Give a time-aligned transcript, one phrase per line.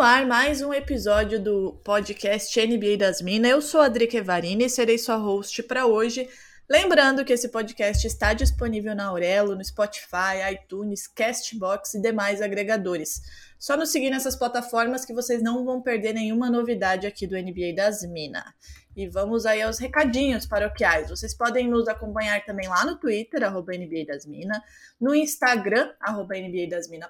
[0.00, 3.50] No ar mais um episódio do podcast NBA das Minas.
[3.50, 6.26] Eu sou a Drica Evarini e serei sua host para hoje.
[6.66, 13.20] Lembrando que esse podcast está disponível na Aurelo, no Spotify, iTunes, Castbox e demais agregadores.
[13.58, 17.74] Só nos seguir nessas plataformas que vocês não vão perder nenhuma novidade aqui do NBA
[17.76, 18.44] das Minas.
[19.00, 21.08] E vamos aí aos recadinhos paroquiais.
[21.08, 24.60] Vocês podem nos acompanhar também lá no Twitter, arroba NBA das Minas,
[25.00, 27.08] no Instagram, arroba NBA das Minas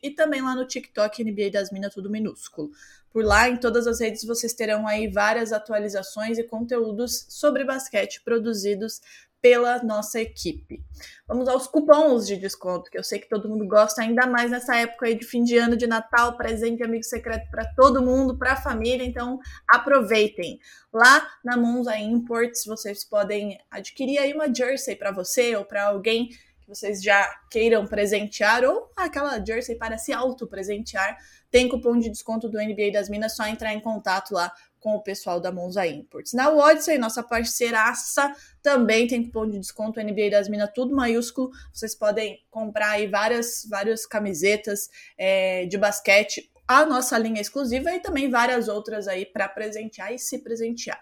[0.00, 2.70] e também lá no TikTok, NBA das Minas, tudo minúsculo.
[3.10, 8.22] Por lá, em todas as redes, vocês terão aí várias atualizações e conteúdos sobre basquete
[8.24, 9.00] produzidos
[9.42, 10.80] pela nossa equipe.
[11.26, 14.76] Vamos aos cupons de desconto, que eu sei que todo mundo gosta, ainda mais nessa
[14.76, 18.52] época aí de fim de ano, de Natal, presente amigo secreto para todo mundo, para
[18.52, 20.60] a família, então aproveitem.
[20.92, 26.28] Lá na Monza Imports, vocês podem adquirir aí uma jersey para você ou para alguém
[26.28, 31.18] que vocês já queiram presentear ou aquela jersey para se auto-presentear.
[31.50, 35.00] Tem cupom de desconto do NBA das Minas, só entrar em contato lá com o
[35.00, 36.32] pessoal da Monza Imports.
[36.32, 41.50] Na Odyssey, nossa parceiraça, também tem cupom de desconto NBA das Minas, tudo maiúsculo.
[41.72, 48.00] Vocês podem comprar aí várias, várias camisetas é, de basquete, a nossa linha exclusiva e
[48.00, 51.00] também várias outras aí para presentear e se presentear.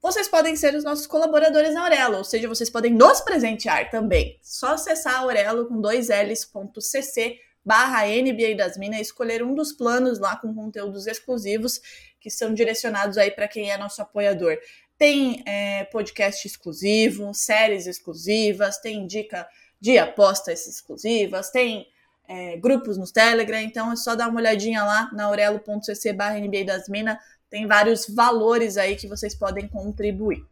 [0.00, 4.38] Vocês podem ser os nossos colaboradores na Aurelo, ou seja, vocês podem nos presentear também.
[4.40, 10.36] Só acessar Aurelo com dois L's.cc barra NBA das Minas, escolher um dos planos lá
[10.36, 11.82] com conteúdos exclusivos
[12.20, 14.56] que são direcionados aí para quem é nosso apoiador.
[14.96, 19.46] Tem é, podcast exclusivo, séries exclusivas, tem dica
[19.80, 21.86] de apostas exclusivas, tem
[22.26, 26.64] é, grupos no Telegram, então é só dar uma olhadinha lá na aurelo.cc barra NBA
[26.64, 27.16] das Minas,
[27.48, 30.44] tem vários valores aí que vocês podem contribuir.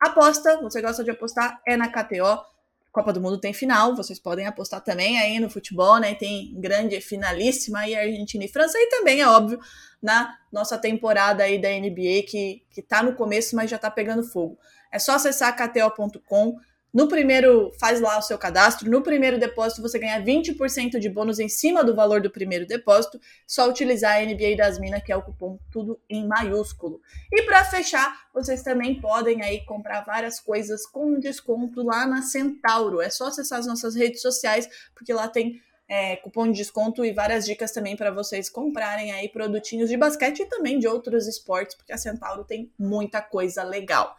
[0.00, 2.44] Aposta, você gosta de apostar, é na KTO,
[2.94, 6.14] Copa do Mundo tem final, vocês podem apostar também aí no futebol, né?
[6.14, 9.58] Tem grande finalíssima aí Argentina e França e também é óbvio
[10.00, 14.22] na nossa temporada aí da NBA que que tá no começo, mas já tá pegando
[14.22, 14.56] fogo.
[14.92, 16.56] É só acessar kto.com.
[16.94, 18.88] No primeiro, faz lá o seu cadastro.
[18.88, 23.20] No primeiro depósito, você ganha 20% de bônus em cima do valor do primeiro depósito.
[23.44, 27.00] Só utilizar a NBA das Minas, que é o cupom tudo em maiúsculo.
[27.32, 33.00] E para fechar, vocês também podem aí comprar várias coisas com desconto lá na Centauro.
[33.00, 37.12] É só acessar as nossas redes sociais, porque lá tem é, cupom de desconto e
[37.12, 41.74] várias dicas também para vocês comprarem aí produtinhos de basquete e também de outros esportes,
[41.74, 44.16] porque a Centauro tem muita coisa legal.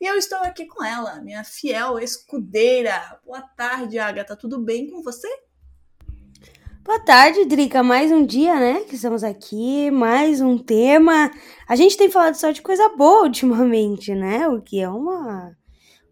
[0.00, 3.18] E eu estou aqui com ela, minha fiel escudeira.
[3.26, 4.36] Boa tarde, Agatha.
[4.36, 5.26] Tudo bem com você?
[6.84, 7.82] Boa tarde, Drica.
[7.82, 8.84] Mais um dia, né?
[8.84, 11.32] Que estamos aqui, mais um tema.
[11.66, 14.46] A gente tem falado só de coisa boa ultimamente, né?
[14.46, 15.56] O que é uma,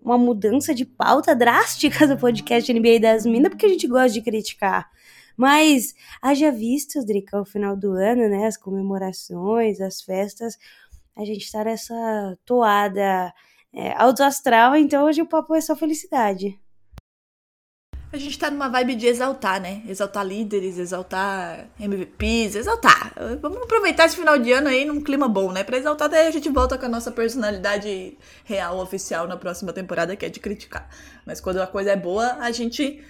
[0.03, 4.21] uma mudança de pauta drástica do podcast NBA das Minas, porque a gente gosta de
[4.21, 4.91] criticar.
[5.37, 8.49] Mas haja visto, Drica, o final do ano, né?
[8.49, 10.59] As comemorações, as festas.
[11.15, 13.33] A gente tá nessa toada
[13.77, 16.59] é, alto astral, então hoje o papo é só felicidade.
[18.11, 19.83] A gente tá numa vibe de exaltar, né?
[19.87, 23.13] Exaltar líderes, exaltar MVPs, exaltar.
[23.43, 25.63] Vamos aproveitar esse final de ano aí num clima bom, né?
[25.63, 30.17] Pra exaltar, daí a gente volta com a nossa personalidade real, oficial na próxima temporada,
[30.17, 30.89] que é de criticar.
[31.27, 33.05] Mas quando a coisa é boa, a gente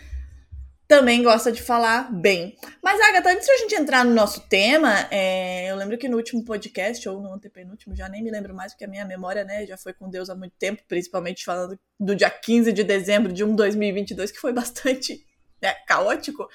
[0.86, 2.56] também gosta de falar bem.
[2.82, 6.16] Mas, Agatha, antes de a gente entrar no nosso tema, é, eu lembro que no
[6.16, 9.66] último podcast, ou no antepenúltimo, já nem me lembro mais, porque a minha memória né,
[9.66, 13.42] já foi com Deus há muito tempo, principalmente falando do dia 15 de dezembro de
[13.42, 15.24] um 2022, que foi bastante
[15.60, 16.48] né, caótico.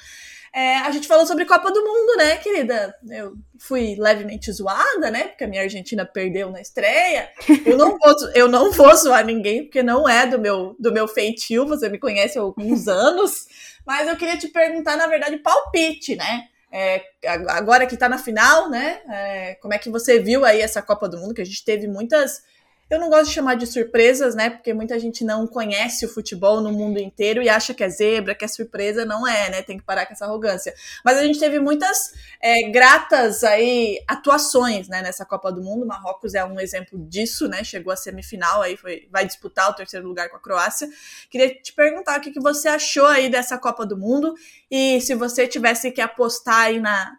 [0.54, 2.94] É, a gente falou sobre Copa do Mundo, né, querida?
[3.10, 5.30] Eu fui levemente zoada, né?
[5.30, 7.30] Porque a minha Argentina perdeu na estreia.
[7.66, 11.08] Eu não vou, eu não vou zoar ninguém, porque não é do meu, do meu
[11.08, 13.48] feitio, você me conhece há alguns anos.
[13.86, 16.48] Mas eu queria te perguntar, na verdade, palpite, né?
[16.70, 17.02] É,
[17.50, 19.02] agora que tá na final, né?
[19.10, 21.34] É, como é que você viu aí essa Copa do Mundo?
[21.34, 22.44] Que a gente teve muitas
[22.92, 24.50] eu não gosto de chamar de surpresas, né?
[24.50, 28.36] Porque muita gente não conhece o futebol no mundo inteiro e acha que é zebra,
[28.36, 29.62] que é surpresa, não é, né?
[29.62, 30.74] Tem que parar com essa arrogância.
[31.02, 35.02] Mas a gente teve muitas é, gratas aí atuações, né?
[35.02, 35.86] Nessa Copa do Mundo.
[35.86, 37.64] Marrocos é um exemplo disso, né?
[37.64, 40.90] Chegou à semifinal, aí foi, vai disputar o terceiro lugar com a Croácia.
[41.30, 44.36] Queria te perguntar o que, que você achou aí dessa Copa do Mundo
[44.70, 47.18] e se você tivesse que apostar aí na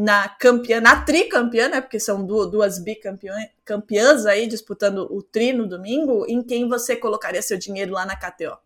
[0.00, 1.80] na campeã, na tricampeã, né?
[1.80, 6.24] Porque são duas, bicampeãs aí disputando o tri no domingo.
[6.28, 8.56] Em quem você colocaria seu dinheiro lá na KTO?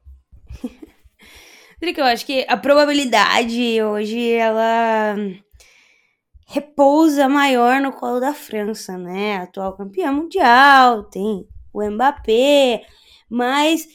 [1.80, 5.16] eu acho que a probabilidade hoje ela
[6.46, 9.38] repousa maior no colo da França, né?
[9.38, 12.84] Atual campeã mundial, tem o Mbappé,
[13.30, 13.88] mas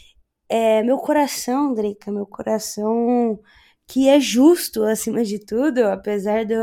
[0.49, 3.39] é, meu coração, Drica, meu coração
[3.85, 6.55] que é justo acima de tudo, apesar do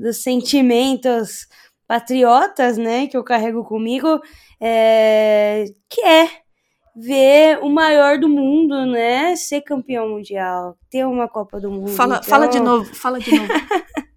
[0.00, 1.46] dos sentimentos
[1.86, 4.20] patriotas, né, que eu carrego comigo,
[4.60, 6.28] é, que é
[6.94, 11.88] ver o maior do mundo, né, ser campeão mundial, ter uma Copa do Mundo.
[11.88, 12.28] Fala, então...
[12.28, 13.48] fala de novo, fala de novo.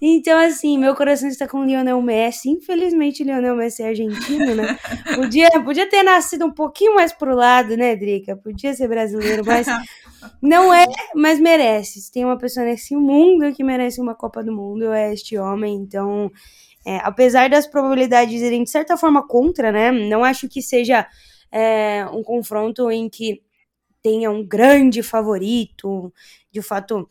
[0.00, 2.50] então, assim, meu coração está com o Lionel Messi.
[2.50, 4.78] Infelizmente, Lionel Messi é argentino, né?
[5.14, 8.36] Podia, podia ter nascido um pouquinho mais pro lado, né, Drica?
[8.36, 9.66] Podia ser brasileiro, mas
[10.42, 12.00] não é, mas merece.
[12.00, 15.74] Se tem uma pessoa nesse mundo que merece uma Copa do Mundo, é este homem.
[15.76, 16.30] Então,
[16.86, 19.90] é, apesar das probabilidades irem de certa forma contra, né?
[19.90, 21.06] Não acho que seja
[21.50, 23.42] é, um confronto em que
[24.02, 26.12] tenha um grande favorito,
[26.50, 27.08] de fato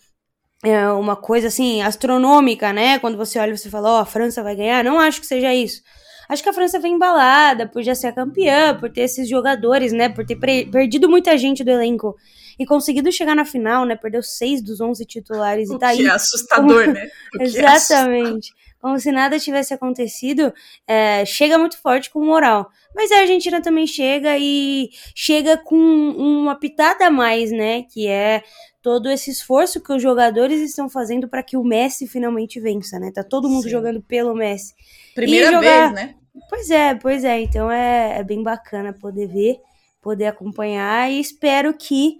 [0.64, 3.00] é uma coisa assim astronômica, né?
[3.00, 4.84] Quando você olha, você fala, ó, oh, a França vai ganhar.
[4.84, 5.82] Não acho que seja isso.
[6.28, 9.94] Acho que a França vem embalada por já ser a campeã, por ter esses jogadores,
[9.94, 10.10] né?
[10.10, 12.16] Por ter perdido muita gente do elenco
[12.60, 13.96] e conseguido chegar na final, né?
[13.96, 16.06] Perdeu seis dos onze titulares o e tá que aí.
[16.06, 16.94] É assustador, como...
[16.94, 17.08] né?
[17.40, 18.52] É Exatamente.
[18.52, 20.54] É como se nada tivesse acontecido,
[20.88, 22.70] é, chega muito forte com moral.
[22.96, 27.84] Mas a Argentina também chega e chega com uma pitada a mais, né?
[27.84, 28.44] Que é
[28.88, 33.12] todo esse esforço que os jogadores estão fazendo para que o Messi finalmente vença, né?
[33.12, 33.70] Tá todo mundo Sim.
[33.72, 34.74] jogando pelo Messi.
[35.14, 35.92] Primeira jogar...
[35.92, 36.16] vez, né?
[36.50, 37.42] Pois é, pois é.
[37.42, 39.58] Então é, é bem bacana poder ver,
[40.02, 42.20] poder acompanhar e espero que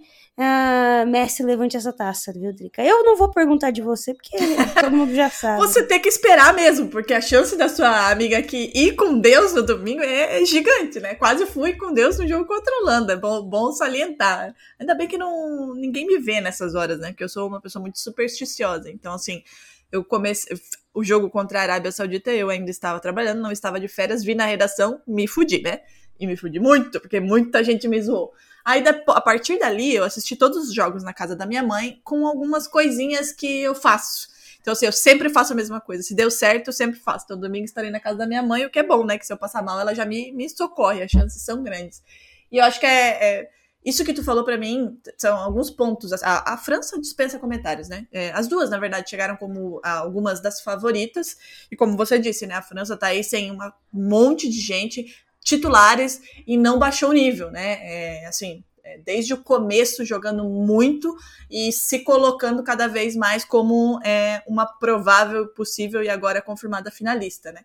[1.08, 2.80] Messi levante essa taça, viu, Drica?
[2.82, 4.36] Eu não vou perguntar de você, porque
[4.80, 5.58] todo mundo já sabe.
[5.58, 9.52] Você tem que esperar mesmo, porque a chance da sua amiga aqui ir com Deus
[9.52, 11.16] no domingo é, é gigante, né?
[11.16, 13.14] Quase fui com Deus no jogo contra a Holanda.
[13.14, 14.54] É bom, bom salientar.
[14.78, 17.08] Ainda bem que não ninguém me vê nessas horas, né?
[17.08, 18.88] Porque eu sou uma pessoa muito supersticiosa.
[18.90, 19.42] Então, assim,
[19.90, 20.56] eu comecei.
[20.94, 24.34] O jogo contra a Arábia Saudita, eu ainda estava trabalhando, não estava de férias, vi
[24.34, 25.80] na redação, me fudi, né?
[26.18, 28.32] E me fudi muito, porque muita gente me zoou.
[28.64, 32.26] Aí, a partir dali, eu assisti todos os jogos na casa da minha mãe com
[32.26, 34.28] algumas coisinhas que eu faço.
[34.60, 36.02] Então, assim, eu sempre faço a mesma coisa.
[36.02, 37.24] Se deu certo, eu sempre faço.
[37.24, 39.16] Então, domingo estarei na casa da minha mãe, o que é bom, né?
[39.16, 42.02] Que se eu passar mal, ela já me, me socorre, as chances são grandes.
[42.52, 43.50] E eu acho que é, é
[43.84, 46.12] isso que tu falou para mim são alguns pontos.
[46.22, 48.06] A, a França dispensa comentários, né?
[48.12, 51.38] É, as duas, na verdade, chegaram como algumas das favoritas.
[51.70, 52.56] E como você disse, né?
[52.56, 53.58] A França tá aí sem um
[53.90, 55.16] monte de gente
[55.48, 57.78] titulares e não baixou o nível, né?
[57.80, 61.16] É, assim, é, desde o começo jogando muito
[61.50, 67.50] e se colocando cada vez mais como é, uma provável, possível e agora confirmada finalista,
[67.50, 67.62] né?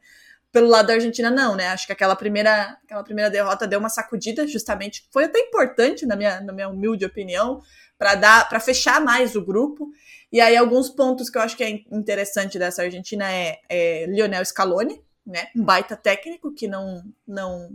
[0.49, 1.67] Pelo lado da Argentina, não, né?
[1.69, 5.05] Acho que aquela primeira, aquela primeira derrota deu uma sacudida, justamente.
[5.11, 7.59] Foi até importante, na minha, na minha humilde opinião,
[7.97, 9.89] para dar para fechar mais o grupo.
[10.31, 14.45] E aí, alguns pontos que eu acho que é interessante dessa Argentina é, é Lionel
[14.45, 15.47] Scaloni, né?
[15.55, 17.69] Um baita técnico que não não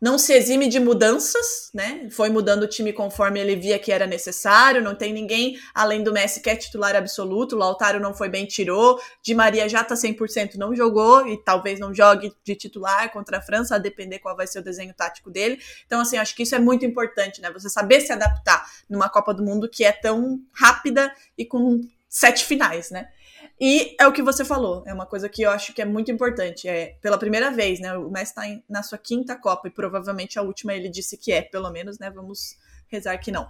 [0.00, 2.08] não se exime de mudanças, né?
[2.10, 4.82] Foi mudando o time conforme ele via que era necessário.
[4.82, 7.54] Não tem ninguém além do Messi que é titular absoluto.
[7.54, 9.00] O Lautaro não foi bem, tirou.
[9.22, 13.42] Di Maria já tá 100%, não jogou e talvez não jogue de titular contra a
[13.42, 15.58] França, a depender qual vai ser o desenho tático dele.
[15.86, 17.50] Então, assim, acho que isso é muito importante, né?
[17.52, 22.44] Você saber se adaptar numa Copa do Mundo que é tão rápida e com sete
[22.44, 23.08] finais, né?
[23.58, 26.10] E é o que você falou, é uma coisa que eu acho que é muito
[26.10, 26.68] importante.
[26.68, 27.96] É pela primeira vez, né?
[27.96, 31.40] O Messi está na sua quinta Copa e provavelmente a última ele disse que é,
[31.40, 32.10] pelo menos, né?
[32.10, 32.56] Vamos
[32.88, 33.48] rezar que não.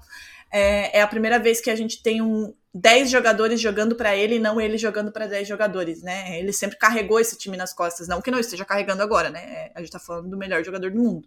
[0.52, 4.36] É, é a primeira vez que a gente tem um 10 jogadores jogando para ele
[4.36, 6.38] e não ele jogando para 10 jogadores, né?
[6.38, 9.40] Ele sempre carregou esse time nas costas, não que não esteja carregando agora, né?
[9.40, 11.26] É, a gente tá falando do melhor jogador do mundo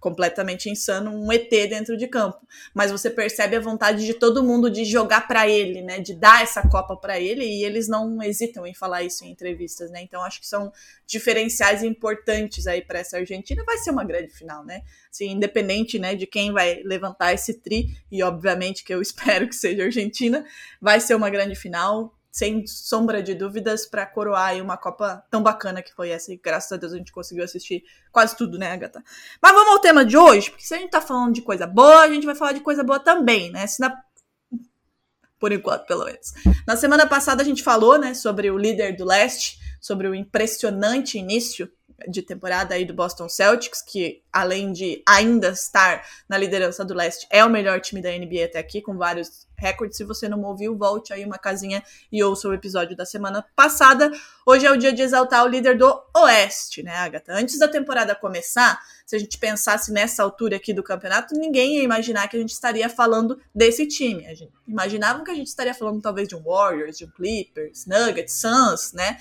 [0.00, 2.40] completamente insano, um ET dentro de campo.
[2.74, 6.00] Mas você percebe a vontade de todo mundo de jogar para ele, né?
[6.00, 9.90] De dar essa Copa para ele e eles não hesitam em falar isso em entrevistas,
[9.90, 10.02] né?
[10.02, 10.72] Então acho que são
[11.06, 13.62] diferenciais importantes aí para essa Argentina.
[13.64, 14.82] Vai ser uma grande final, né?
[15.12, 19.54] Assim, independente, né, de quem vai levantar esse tri e obviamente que eu espero que
[19.54, 20.44] seja a Argentina,
[20.80, 25.82] vai ser uma grande final sem sombra de dúvidas, para coroar uma Copa tão bacana
[25.82, 26.32] que foi essa.
[26.32, 27.82] E graças a Deus a gente conseguiu assistir
[28.12, 29.02] quase tudo, né, Agatha?
[29.42, 32.02] Mas vamos ao tema de hoje, porque se a gente tá falando de coisa boa,
[32.02, 33.66] a gente vai falar de coisa boa também, né?
[33.66, 33.96] Se na...
[35.38, 36.32] Por enquanto, pelo menos.
[36.66, 41.18] Na semana passada a gente falou, né, sobre o líder do leste, sobre o impressionante
[41.18, 41.70] início
[42.08, 47.26] de temporada aí do Boston Celtics, que além de ainda estar na liderança do leste,
[47.30, 49.96] é o melhor time da NBA até aqui, com vários recordes.
[49.96, 54.10] Se você não ouviu, volte aí uma casinha e ouça o episódio da semana passada.
[54.46, 57.32] Hoje é o dia de exaltar o líder do Oeste, né, Agatha?
[57.34, 61.82] Antes da temporada começar, se a gente pensasse nessa altura aqui do campeonato, ninguém ia
[61.82, 64.26] imaginar que a gente estaria falando desse time.
[64.26, 67.86] A gente imaginava que a gente estaria falando talvez de um Warriors, de um Clippers,
[67.86, 69.18] Nuggets, Suns, né?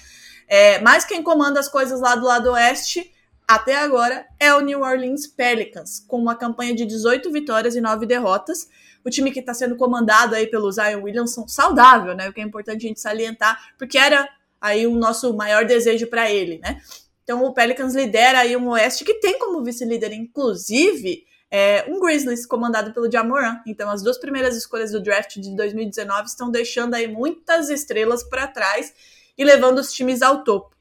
[0.49, 3.13] É, mas quem comanda as coisas lá do lado oeste
[3.47, 8.07] até agora é o New Orleans Pelicans, com uma campanha de 18 vitórias e 9
[8.07, 8.67] derrotas.
[9.05, 12.27] O time que está sendo comandado aí pelo Zion Williamson, saudável, né?
[12.27, 14.27] O que é importante a gente salientar, porque era
[14.59, 16.81] aí o nosso maior desejo para ele, né?
[17.23, 22.45] Então o Pelicans lidera aí um Oeste que tem como vice-líder, inclusive, é, um Grizzlies
[22.45, 23.61] comandado pelo Jamoran.
[23.67, 28.47] Então as duas primeiras escolhas do draft de 2019 estão deixando aí muitas estrelas para
[28.47, 28.93] trás
[29.39, 30.75] e levando os times ao topo.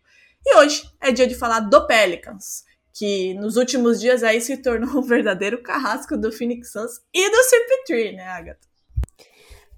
[0.45, 4.99] E hoje é dia de falar do Pelicans, que nos últimos dias aí se tornou
[4.99, 8.68] um verdadeiro carrasco do Phoenix Suns e do CP3, né, Agatha?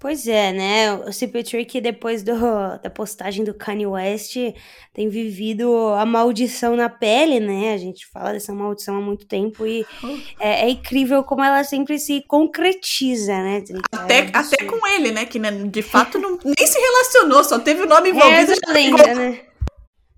[0.01, 0.93] Pois é, né?
[0.93, 2.33] O CP3 que depois do,
[2.81, 4.35] da postagem do Kanye West
[4.91, 7.71] tem vivido a maldição na pele, né?
[7.71, 9.85] A gente fala dessa maldição há muito tempo e
[10.39, 13.63] é, é incrível como ela sempre se concretiza, né?
[13.91, 15.23] Até, é até com ele, né?
[15.23, 18.53] Que né, de fato não, nem se relacionou, só teve o nome envolvido.
[18.53, 19.41] É lenda, né?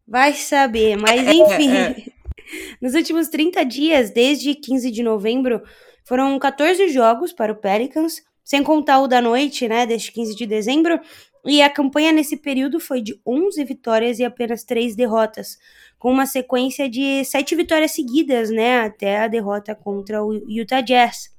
[0.08, 1.76] Vai saber, mas é, enfim.
[1.76, 1.96] É.
[2.82, 5.62] Nos últimos 30 dias, desde 15 de novembro,
[6.06, 10.46] foram 14 jogos para o Pelicans sem contar o da noite, né, deste 15 de
[10.46, 11.00] dezembro.
[11.46, 15.58] E a campanha nesse período foi de 11 vitórias e apenas 3 derrotas,
[16.00, 21.34] com uma sequência de 7 vitórias seguidas, né, até a derrota contra o Utah Jazz.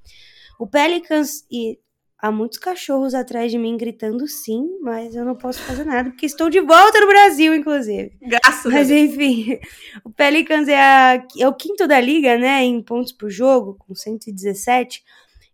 [0.58, 1.78] O Pelicans e
[2.18, 6.24] há muitos cachorros atrás de mim gritando sim, mas eu não posso fazer nada porque
[6.24, 8.12] estou de volta no Brasil, inclusive.
[8.22, 9.58] Graças Mas enfim,
[10.04, 13.94] o Pelicans é, a, é o quinto da liga, né, em pontos por jogo, com
[13.94, 15.02] 117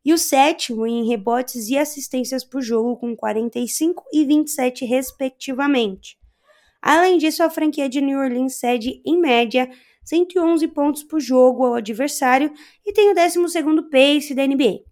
[0.04, 6.18] e o sétimo em rebotes e assistências por jogo, com 45 e 27, respectivamente.
[6.80, 9.70] Além disso, a franquia de New Orleans cede, em média,
[10.04, 12.52] 111 pontos por jogo ao adversário
[12.84, 13.38] e tem o 12
[13.90, 14.90] pace da NBA.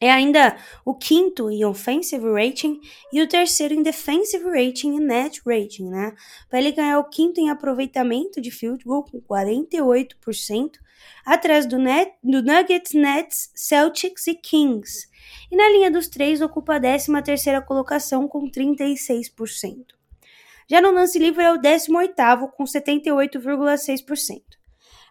[0.00, 2.80] É ainda o quinto em offensive rating
[3.12, 6.12] e o terceiro em defensive rating e net rating, né?
[6.50, 10.72] Pelican é o quinto em aproveitamento de field goal com 48%,
[11.24, 15.08] atrás do, net, do Nuggets, Nets, Celtics e Kings.
[15.50, 19.84] E na linha dos três ocupa a 13 terceira colocação com 36%.
[20.68, 24.42] Já no lance livre é o 18º com 78,6%.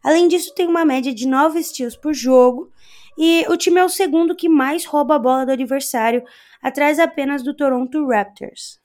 [0.04, 2.72] Além disso, tem uma média de 9 steals por jogo
[3.18, 6.24] e o time é o segundo que mais rouba a bola do adversário,
[6.62, 8.81] atrás apenas do Toronto Raptors.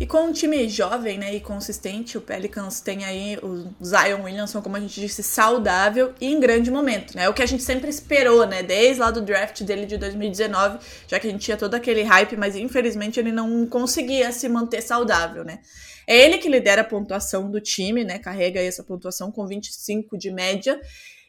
[0.00, 4.62] E com um time jovem né, e consistente, o Pelicans tem aí o Zion Williamson,
[4.62, 7.14] como a gente disse, saudável e em grande momento.
[7.14, 7.24] Né?
[7.24, 8.62] É o que a gente sempre esperou, né?
[8.62, 12.34] Desde lá do draft dele de 2019, já que a gente tinha todo aquele hype,
[12.38, 15.58] mas infelizmente ele não conseguia se manter saudável, né?
[16.06, 18.18] É ele que lidera a pontuação do time, né?
[18.18, 20.80] Carrega essa pontuação com 25 de média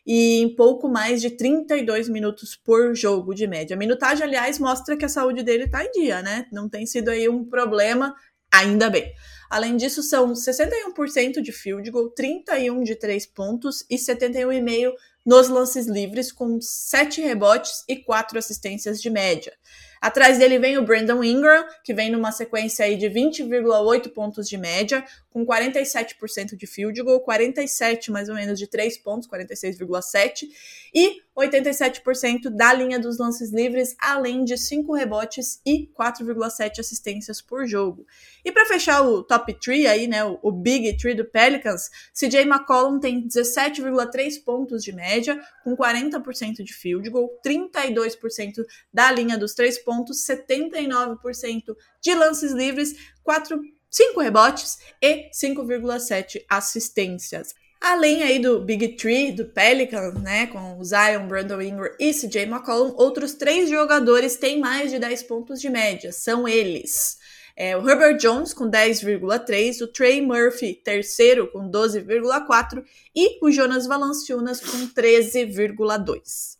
[0.05, 3.75] e em pouco mais de 32 minutos por jogo de média.
[3.75, 6.47] A minutagem, aliás, mostra que a saúde dele está em dia, né?
[6.51, 8.15] Não tem sido aí um problema,
[8.51, 9.13] ainda bem.
[9.49, 14.93] Além disso, são 61% de field goal, 31 de 3 pontos e 71,5
[15.25, 19.53] nos lances livres, com 7 rebotes e 4 assistências de média.
[20.01, 24.57] Atrás dele vem o Brandon Ingram, que vem numa sequência aí de 20,8 pontos de
[24.57, 30.47] média, com 47% de field goal, 47 mais ou menos de 3 pontos, 46,7
[30.91, 37.65] e 87% da linha dos lances livres, além de 5 rebotes e 4,7 assistências por
[37.65, 38.05] jogo.
[38.43, 42.99] E para fechar o top 3 aí, né, o, Big 3 do Pelicans, CJ McCollum
[42.99, 49.79] tem 17,3 pontos de média, com 40% de field goal, 32% da linha dos 3
[49.79, 53.59] pontos, 79% de lances livres, 4
[53.91, 57.53] 5 rebotes e 5,7 assistências.
[57.81, 62.93] Além aí do Big Tree, do Pelicans, né, com Zion, Brandon Ingram e CJ McCollum,
[62.95, 66.11] outros três jogadores têm mais de 10 pontos de média.
[66.11, 67.17] São eles.
[67.57, 72.83] É, o Herbert Jones com 10,3, o Trey Murphy, terceiro, com 12,4
[73.15, 76.59] e o Jonas Valanciunas com 13,2.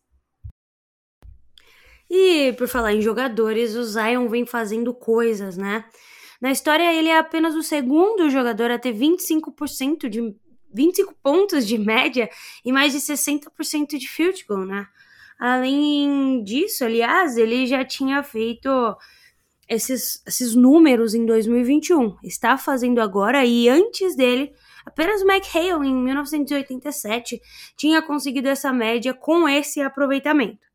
[2.10, 5.86] E por falar em jogadores, o Zion vem fazendo coisas, né?
[6.42, 10.36] Na história, ele é apenas o segundo jogador a ter 25% de
[10.74, 12.30] 25 pontos de média
[12.64, 14.88] e mais de 60% de field goal, né?
[15.40, 18.70] Além disso, aliás, ele já tinha feito
[19.68, 22.18] esses, esses números em 2021.
[22.24, 24.52] Está fazendo agora e antes dele,
[24.86, 27.42] apenas o McHale em 1987
[27.76, 30.71] tinha conseguido essa média com esse aproveitamento.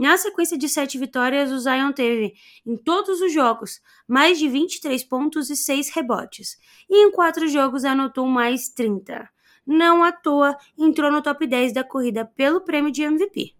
[0.00, 2.32] Na sequência de sete vitórias, o Zion teve,
[2.66, 6.56] em todos os jogos, mais de 23 pontos e 6 rebotes,
[6.88, 9.28] e em quatro jogos anotou mais 30.
[9.66, 13.52] Não à toa, entrou no top 10 da corrida pelo prêmio de MVP.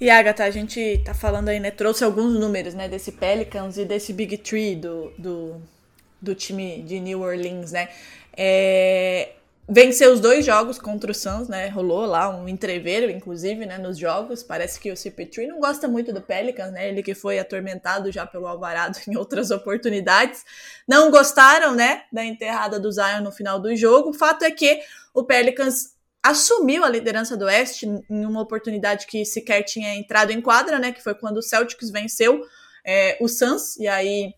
[0.00, 1.72] E Agatha, a gente tá falando aí, né?
[1.72, 2.88] Trouxe alguns números, né?
[2.88, 5.60] Desse Pelicans e desse Big Tree do, do,
[6.20, 7.88] do time de New Orleans, né?
[8.36, 9.32] É,
[9.68, 11.68] venceu os dois jogos contra o Suns, né?
[11.68, 13.78] Rolou lá um entreveiro, inclusive, né?
[13.78, 14.42] Nos jogos.
[14.42, 16.88] Parece que o CP3 não gosta muito do Pelicans, né?
[16.88, 20.44] Ele que foi atormentado já pelo Alvarado em outras oportunidades.
[20.86, 22.04] Não gostaram, né?
[22.12, 24.10] Da enterrada do Zion no final do jogo.
[24.10, 24.80] O fato é que
[25.14, 25.92] o Pelicans
[26.22, 30.92] assumiu a liderança do Oeste em uma oportunidade que sequer tinha entrado em quadra, né?
[30.92, 32.42] Que foi quando o Celtics venceu
[32.84, 34.34] é, o Suns, e aí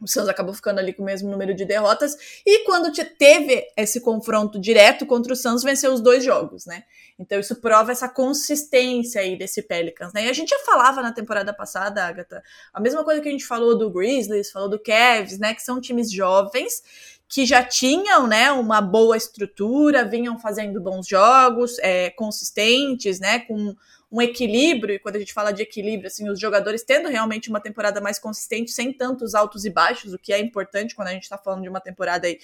[0.00, 2.16] o Suns acabou ficando ali com o mesmo número de derrotas.
[2.44, 6.84] E quando teve esse confronto direto contra o Suns, venceu os dois jogos, né?
[7.18, 10.26] Então isso prova essa consistência aí desse Pelicans, né?
[10.26, 13.46] E a gente já falava na temporada passada, Agatha, a mesma coisa que a gente
[13.46, 15.54] falou do Grizzlies, falou do Cavs, né?
[15.54, 16.82] Que são times jovens
[17.26, 23.74] que já tinham né, uma boa estrutura, vinham fazendo bons jogos, é, consistentes, né, com
[24.14, 27.60] um equilíbrio, e quando a gente fala de equilíbrio, assim, os jogadores tendo realmente uma
[27.60, 31.24] temporada mais consistente, sem tantos altos e baixos, o que é importante quando a gente
[31.24, 32.38] está falando de uma temporada aí,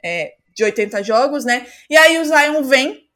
[0.00, 1.66] é, de 80 jogos, né?
[1.90, 3.08] E aí o Zion vem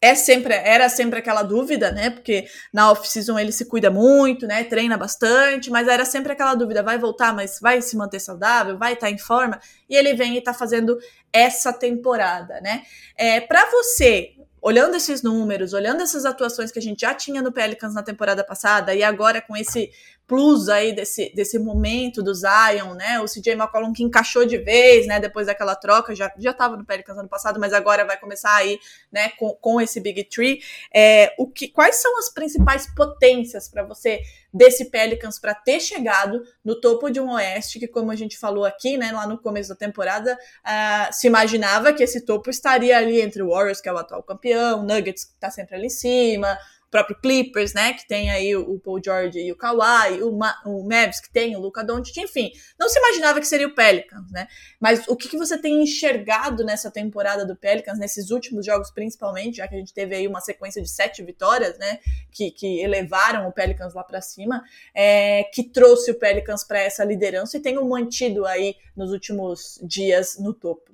[0.00, 2.10] é sempre, era sempre aquela dúvida, né?
[2.10, 4.62] Porque na off-season ele se cuida muito, né?
[4.62, 8.92] Treina bastante, mas era sempre aquela dúvida: vai voltar, mas vai se manter saudável, vai
[8.92, 9.58] estar tá em forma?
[9.88, 10.98] E ele vem e está fazendo
[11.32, 12.84] essa temporada, né?
[13.16, 17.52] É, para você, olhando esses números, olhando essas atuações que a gente já tinha no
[17.52, 19.90] Pelicans na temporada passada e agora com esse
[20.26, 23.20] plus aí desse, desse momento do Zion, né?
[23.20, 25.20] O CJ McCollum que encaixou de vez, né?
[25.20, 28.78] Depois daquela troca, já, já tava no Pelicans ano passado, mas agora vai começar aí,
[29.12, 29.30] né?
[29.38, 30.60] Com, com esse Big Tree.
[30.94, 34.20] É, o que, quais são as principais potências para você
[34.52, 38.64] desse Pelicans para ter chegado no topo de um Oeste que, como a gente falou
[38.64, 39.12] aqui, né?
[39.12, 43.50] Lá no começo da temporada, uh, se imaginava que esse topo estaria ali entre o
[43.50, 46.56] Warriors, que é o atual campeão, Nuggets, que tá sempre ali em cima,
[46.94, 50.88] próprio Clippers, né, que tem aí o, Paul George e o Kawhi, o, Ma, o
[50.88, 54.46] Mavs que tem o Luca Doncic, enfim, não se imaginava que seria o Pelicans, né?
[54.78, 59.56] Mas o que, que você tem enxergado nessa temporada do Pelicans, nesses últimos jogos principalmente,
[59.56, 61.98] já que a gente teve aí uma sequência de sete vitórias, né,
[62.30, 64.62] que, que elevaram o Pelicans lá para cima,
[64.94, 69.80] é, que trouxe o Pelicans para essa liderança e tem o mantido aí nos últimos
[69.82, 70.93] dias no topo.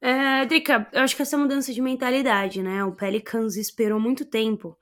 [0.00, 2.84] É, Drica, eu acho que essa mudança de mentalidade, né?
[2.84, 4.76] O Pelicans esperou muito tempo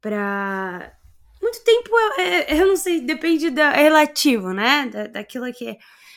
[0.00, 0.92] pra.
[1.40, 3.72] Muito tempo, eu, eu não sei, depende da.
[3.72, 4.86] É relativo, né?
[4.86, 5.76] Da, daquilo que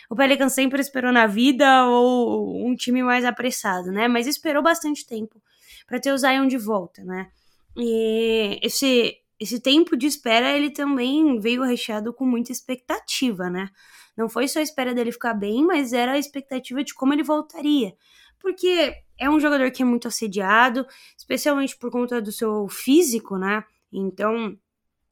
[0.09, 4.07] o Pelicans sempre esperou na vida ou um time mais apressado, né?
[4.07, 5.41] Mas esperou bastante tempo
[5.87, 7.29] para ter o Zion de volta, né?
[7.75, 13.69] E esse, esse tempo de espera, ele também veio recheado com muita expectativa, né?
[14.15, 17.23] Não foi só a espera dele ficar bem, mas era a expectativa de como ele
[17.23, 17.93] voltaria
[18.45, 20.85] porque é um jogador que é muito assediado,
[21.17, 23.63] especialmente por conta do seu físico, né?
[23.91, 24.55] Então,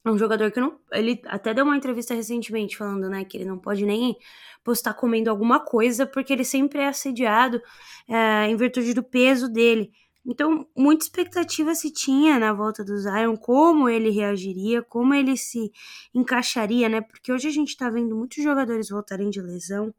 [0.04, 0.78] é um jogador que não.
[0.92, 4.16] Ele até deu uma entrevista recentemente falando, né, que ele não pode nem
[4.62, 7.60] postar comendo alguma coisa, porque ele sempre é assediado
[8.08, 9.90] é, em virtude do peso dele.
[10.24, 15.72] Então, muita expectativa se tinha na volta do Zion, como ele reagiria, como ele se
[16.14, 17.00] encaixaria, né?
[17.00, 19.92] Porque hoje a gente tá vendo muitos jogadores voltarem de lesão,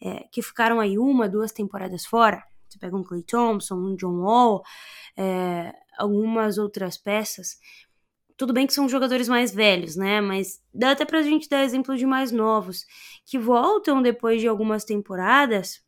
[0.00, 2.48] é, que ficaram aí uma, duas temporadas fora.
[2.70, 4.62] Você pega um Clay Thompson, um John Wall,
[5.16, 7.58] é, algumas outras peças.
[8.36, 10.20] Tudo bem que são jogadores mais velhos, né?
[10.20, 12.86] Mas dá até pra gente dar exemplo de mais novos,
[13.26, 15.82] que voltam depois de algumas temporadas.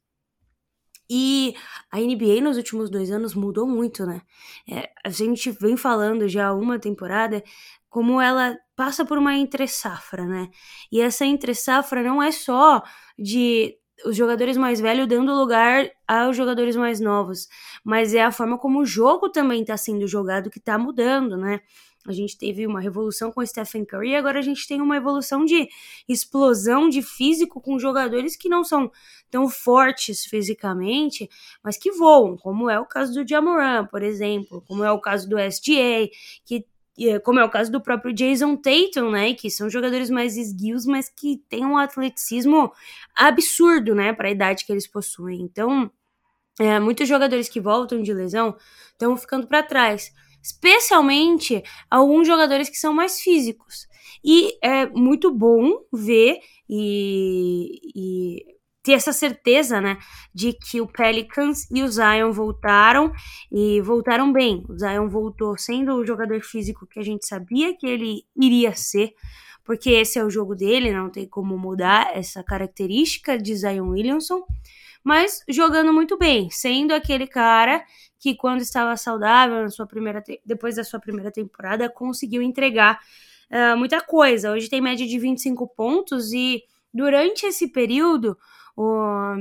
[1.08, 1.54] E
[1.90, 4.22] a NBA nos últimos dois anos mudou muito, né?
[4.68, 7.42] É, a gente vem falando já uma temporada
[7.88, 10.48] como ela passa por uma entre-safra, né?
[10.90, 12.82] E essa entre-safra não é só
[13.18, 17.48] de os jogadores mais velhos dando lugar aos jogadores mais novos,
[17.84, 21.60] mas é a forma como o jogo também está sendo jogado que está mudando, né?
[22.06, 25.44] A gente teve uma revolução com o Stephen Curry agora a gente tem uma evolução
[25.44, 25.68] de
[26.08, 28.90] explosão de físico com jogadores que não são
[29.30, 31.30] tão fortes fisicamente,
[31.62, 35.28] mas que voam, como é o caso do Jamoran, por exemplo, como é o caso
[35.28, 36.10] do SGA,
[36.44, 36.66] que
[37.24, 41.08] como é o caso do próprio Jason Tatum, né, que são jogadores mais esguios, mas
[41.08, 42.72] que têm um atleticismo
[43.14, 45.40] absurdo, né, para a idade que eles possuem.
[45.40, 45.90] Então,
[46.60, 48.56] é, muitos jogadores que voltam de lesão
[48.90, 53.86] estão ficando para trás, especialmente alguns jogadores que são mais físicos.
[54.24, 58.46] E é muito bom ver e, e
[58.82, 59.96] ter essa certeza, né,
[60.34, 63.12] de que o Pelicans e o Zion voltaram
[63.50, 64.64] e voltaram bem.
[64.68, 69.14] O Zion voltou sendo o jogador físico que a gente sabia que ele iria ser,
[69.64, 74.42] porque esse é o jogo dele, não tem como mudar essa característica de Zion Williamson,
[75.04, 77.84] mas jogando muito bem, sendo aquele cara
[78.18, 83.00] que quando estava saudável na sua primeira depois da sua primeira temporada conseguiu entregar
[83.50, 84.52] uh, muita coisa.
[84.52, 86.62] Hoje tem média de 25 pontos e
[86.94, 88.36] durante esse período
[88.76, 89.36] o,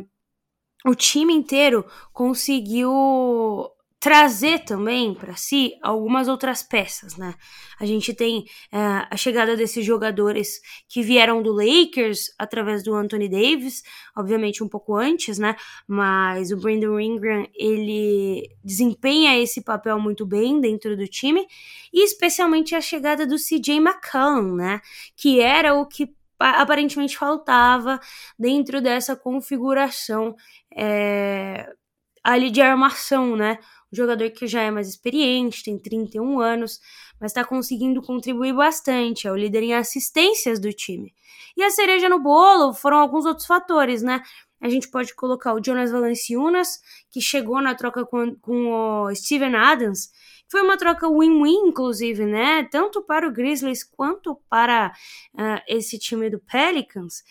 [0.85, 7.35] o time inteiro conseguiu trazer também para si algumas outras peças, né?
[7.79, 8.39] A gente tem
[8.73, 13.83] uh, a chegada desses jogadores que vieram do Lakers através do Anthony Davis,
[14.17, 15.55] obviamente um pouco antes, né?
[15.87, 21.45] Mas o Brandon Ingram ele desempenha esse papel muito bem dentro do time
[21.93, 24.81] e especialmente a chegada do CJ McCollum, né?
[25.15, 27.99] Que era o que aparentemente faltava
[28.37, 30.35] dentro dessa configuração
[30.75, 31.71] é,
[32.23, 33.57] ali de armação, né?
[33.91, 36.79] Um jogador que já é mais experiente, tem 31 anos,
[37.19, 41.13] mas está conseguindo contribuir bastante, é o líder em assistências do time.
[41.57, 44.21] E a cereja no bolo foram alguns outros fatores, né?
[44.61, 49.55] A gente pode colocar o Jonas Valanciunas, que chegou na troca com, com o Steven
[49.55, 50.09] Adams,
[50.51, 52.63] foi uma troca win-win, inclusive, né?
[52.69, 54.91] Tanto para o Grizzlies quanto para
[55.33, 57.23] uh, esse time do Pelicans.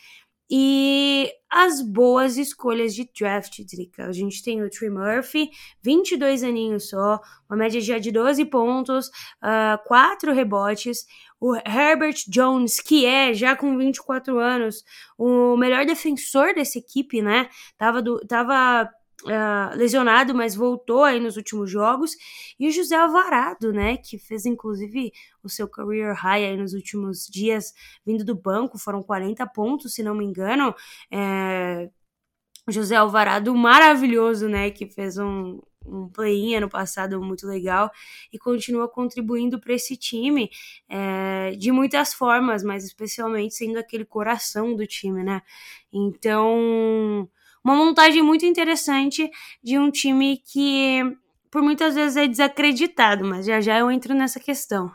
[0.50, 4.06] E as boas escolhas de draft, Drica.
[4.06, 5.50] A gente tem o Trey Murphy,
[5.82, 9.10] 22 aninhos só, uma média já de 12 pontos, uh,
[9.42, 11.04] ah, 4 rebotes.
[11.40, 14.84] O Herbert Jones, que é, já com 24 anos,
[15.16, 17.48] o melhor defensor dessa equipe, né?
[17.78, 18.88] Tava, do, tava
[19.22, 22.12] Uh, lesionado, mas voltou aí nos últimos jogos.
[22.58, 27.26] E o José Alvarado, né, que fez inclusive o seu career high aí nos últimos
[27.26, 27.74] dias,
[28.04, 30.74] vindo do banco, foram 40 pontos, se não me engano.
[31.10, 31.90] É...
[32.68, 37.90] José Alvarado maravilhoso, né, que fez um, um play-in ano passado muito legal
[38.32, 40.50] e continua contribuindo para esse time
[40.88, 45.42] é, de muitas formas, mas especialmente sendo aquele coração do time, né?
[45.92, 47.28] Então
[47.64, 49.30] uma montagem muito interessante
[49.62, 51.00] de um time que
[51.50, 54.90] por muitas vezes é desacreditado, mas já já eu entro nessa questão.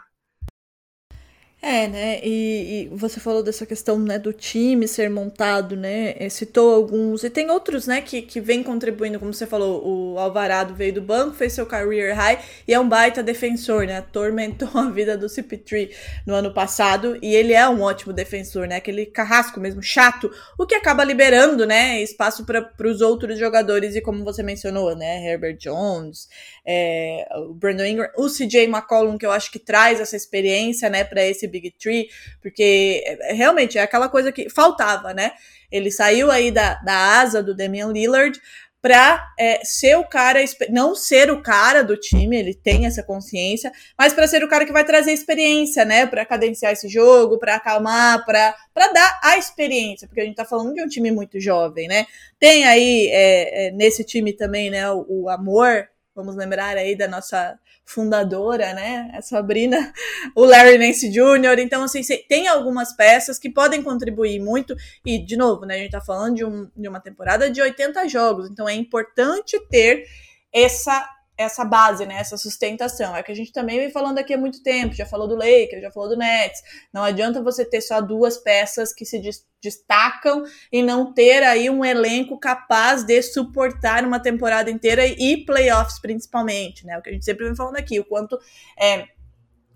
[1.67, 2.19] É, né?
[2.21, 6.13] E, e, você falou dessa questão né, do time ser montado, né?
[6.19, 7.23] É, citou alguns.
[7.23, 11.01] E tem outros, né, que, que vem contribuindo, como você falou, o Alvarado veio do
[11.01, 13.97] banco, fez seu career high e é um baita defensor, né?
[13.97, 15.89] Atormentou a vida do CP3
[16.27, 17.17] no ano passado.
[17.19, 18.75] E ele é um ótimo defensor, né?
[18.75, 21.99] Aquele carrasco mesmo, chato, o que acaba liberando, né?
[21.99, 23.95] Espaço para os outros jogadores.
[23.95, 25.27] E como você mencionou, né?
[25.27, 26.29] Herbert Jones,
[26.63, 31.03] é, o Brandon Ingram, o CJ McCollum, que eu acho que traz essa experiência, né,
[31.03, 32.09] para esse Big Tree,
[32.41, 35.31] porque é, realmente é aquela coisa que faltava, né?
[35.71, 38.39] Ele saiu aí da, da asa do Damian Lillard
[38.85, 40.39] para é, ser o cara,
[40.69, 44.63] não ser o cara do time, ele tem essa consciência, mas para ser o cara
[44.63, 48.53] que vai trazer experiência, né, para cadenciar esse jogo, para acalmar, para
[48.93, 52.05] dar a experiência, porque a gente tá falando de um time muito jovem, né?
[52.37, 57.07] Tem aí é, é, nesse time também, né, o, o amor, vamos lembrar aí da
[57.07, 59.93] nossa fundadora, né, a Sabrina,
[60.35, 61.59] o Larry Nance Jr.
[61.59, 64.75] Então, assim, tem algumas peças que podem contribuir muito.
[65.05, 68.07] E, de novo, né, a gente tá falando de, um, de uma temporada de 80
[68.09, 68.49] jogos.
[68.49, 70.05] Então, é importante ter
[70.51, 73.15] essa essa base, né, essa sustentação.
[73.15, 75.81] É que a gente também vem falando aqui há muito tempo, já falou do Lakers,
[75.81, 76.61] já falou do Nets.
[76.93, 79.21] Não adianta você ter só duas peças que se
[79.61, 85.99] destacam e não ter aí um elenco capaz de suportar uma temporada inteira e playoffs
[85.99, 86.97] principalmente, né?
[86.97, 88.39] O que a gente sempre vem falando aqui, o quanto
[88.79, 89.07] é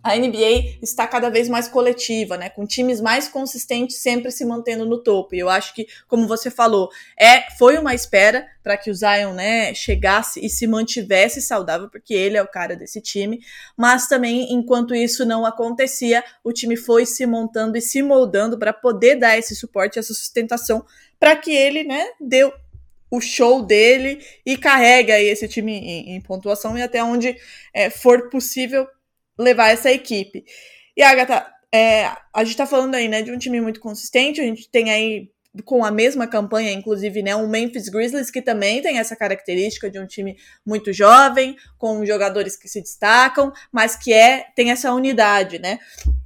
[0.01, 2.49] a NBA está cada vez mais coletiva, né?
[2.49, 5.35] Com times mais consistentes sempre se mantendo no topo.
[5.35, 9.33] E eu acho que, como você falou, é foi uma espera para que o Zion,
[9.33, 13.39] né, chegasse e se mantivesse saudável, porque ele é o cara desse time.
[13.75, 18.71] Mas também, enquanto isso não acontecia, o time foi se montando e se moldando para
[18.71, 20.85] poder dar esse suporte, essa sustentação,
[21.19, 22.53] para que ele, né, deu
[23.11, 27.35] o show dele e carregue aí esse time em, em pontuação e até onde
[27.73, 28.87] é, for possível
[29.39, 30.43] levar essa equipe.
[30.95, 34.43] E Agatha, é, a gente tá falando aí, né, de um time muito consistente, a
[34.43, 35.29] gente tem aí
[35.65, 37.35] com a mesma campanha, inclusive, né?
[37.35, 42.55] Um Memphis Grizzlies que também tem essa característica de um time muito jovem, com jogadores
[42.55, 45.79] que se destacam, mas que é tem essa unidade, né?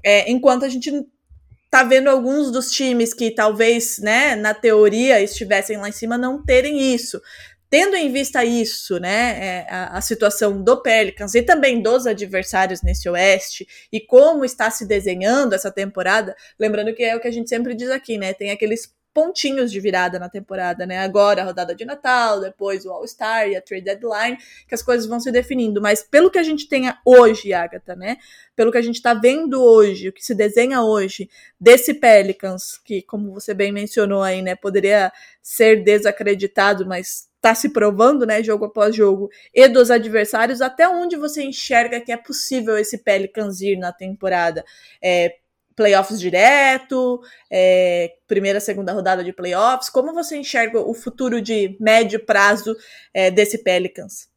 [0.03, 0.91] É, enquanto a gente
[1.71, 6.43] tá vendo alguns dos times que talvez, né, na teoria estivessem lá em cima não
[6.43, 7.19] terem isso.
[7.73, 12.83] Tendo em vista isso, né, é, a, a, situação do Pelicans e também dos adversários
[12.83, 17.31] nesse oeste e como está se desenhando essa temporada, lembrando que é o que a
[17.31, 20.99] gente sempre diz aqui, né, tem aqueles pontinhos de virada na temporada, né?
[20.99, 25.05] Agora a rodada de Natal, depois o All-Star e a trade deadline, que as coisas
[25.05, 25.81] vão se definindo.
[25.81, 28.17] Mas pelo que a gente tenha hoje, Agatha, né?
[28.55, 33.01] Pelo que a gente está vendo hoje, o que se desenha hoje desse Pelicans, que,
[33.03, 34.55] como você bem mencionou aí, né?
[34.55, 40.87] Poderia ser desacreditado, mas está se provando, né, jogo após jogo, e dos adversários, até
[40.87, 44.63] onde você enxerga que é possível esse Pelicans ir na temporada?
[45.01, 45.35] É,
[45.75, 49.89] playoffs direto, é, primeira, segunda rodada de playoffs.
[49.89, 52.75] Como você enxerga o futuro de médio prazo
[53.13, 54.27] é, desse Pelicans?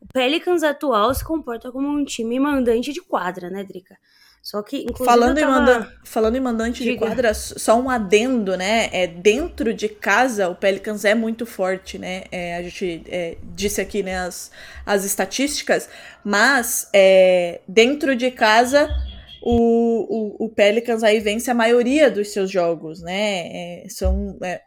[0.00, 3.96] O Pelicans atual se comporta como um time mandante de quadra, né, Drica?
[4.42, 5.04] Só que, inclusive.
[5.04, 5.52] Falando, tava...
[5.52, 5.92] em, manda...
[6.02, 6.92] Falando em mandante Diga.
[6.92, 8.88] de quadra, só um adendo, né?
[8.92, 12.24] É, dentro de casa, o Pelicans é muito forte, né?
[12.32, 14.50] É, a gente é, disse aqui né, as,
[14.84, 15.88] as estatísticas,
[16.24, 18.88] mas é, dentro de casa
[19.42, 23.82] o, o, o, Pelicans aí vence a maioria dos seus jogos, né?
[23.84, 24.38] É, são.
[24.42, 24.60] É,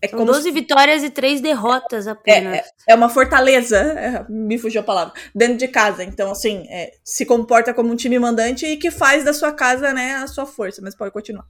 [0.00, 0.50] é são 12 se...
[0.52, 2.54] vitórias e 3 derrotas apenas.
[2.54, 6.04] É, é, é uma fortaleza, me fugiu a palavra, dentro de casa.
[6.04, 9.92] Então, assim, é, se comporta como um time mandante e que faz da sua casa,
[9.92, 10.80] né, a sua força.
[10.80, 11.46] Mas pode continuar.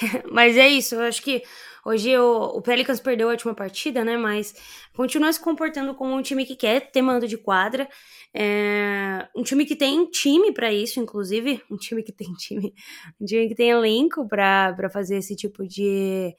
[0.32, 1.42] Mas é isso, eu acho que
[1.88, 4.16] hoje o, o, Pelicans perdeu a última partida, né?
[4.16, 4.54] Mas
[4.94, 7.88] continua se comportando como um time que quer ter mando de quadra.
[8.34, 11.62] É, um time que tem time para isso, inclusive.
[11.70, 12.74] Um time que tem time.
[13.20, 16.34] Um time que tem elenco para fazer esse tipo de,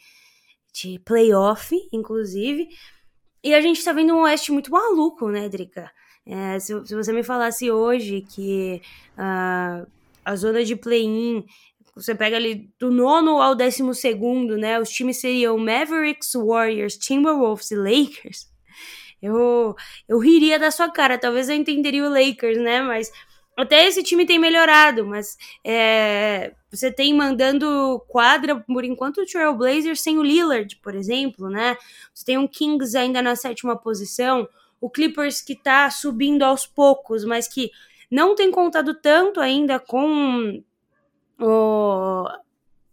[0.73, 2.67] de playoff, inclusive.
[3.43, 5.89] E a gente tá vendo um Oeste muito maluco, né, Drica?
[6.25, 8.81] É, se, se, você me falasse hoje que
[9.17, 9.87] uh,
[10.23, 11.43] a zona de play-in
[11.99, 14.79] você pega ali do nono ao décimo segundo, né?
[14.79, 18.47] Os times seriam Mavericks, Warriors, Timberwolves e Lakers.
[19.21, 19.75] Eu,
[20.07, 22.81] eu riria da sua cara, talvez eu entenderia o Lakers, né?
[22.81, 23.11] Mas
[23.57, 29.99] até esse time tem melhorado, mas é, você tem mandando quadra, por enquanto, o Trailblazers
[29.99, 31.75] sem o Lillard, por exemplo, né?
[32.13, 34.47] Você tem um Kings ainda na sétima posição,
[34.79, 37.69] o Clippers que tá subindo aos poucos, mas que
[38.09, 40.63] não tem contado tanto ainda com
[41.39, 42.27] o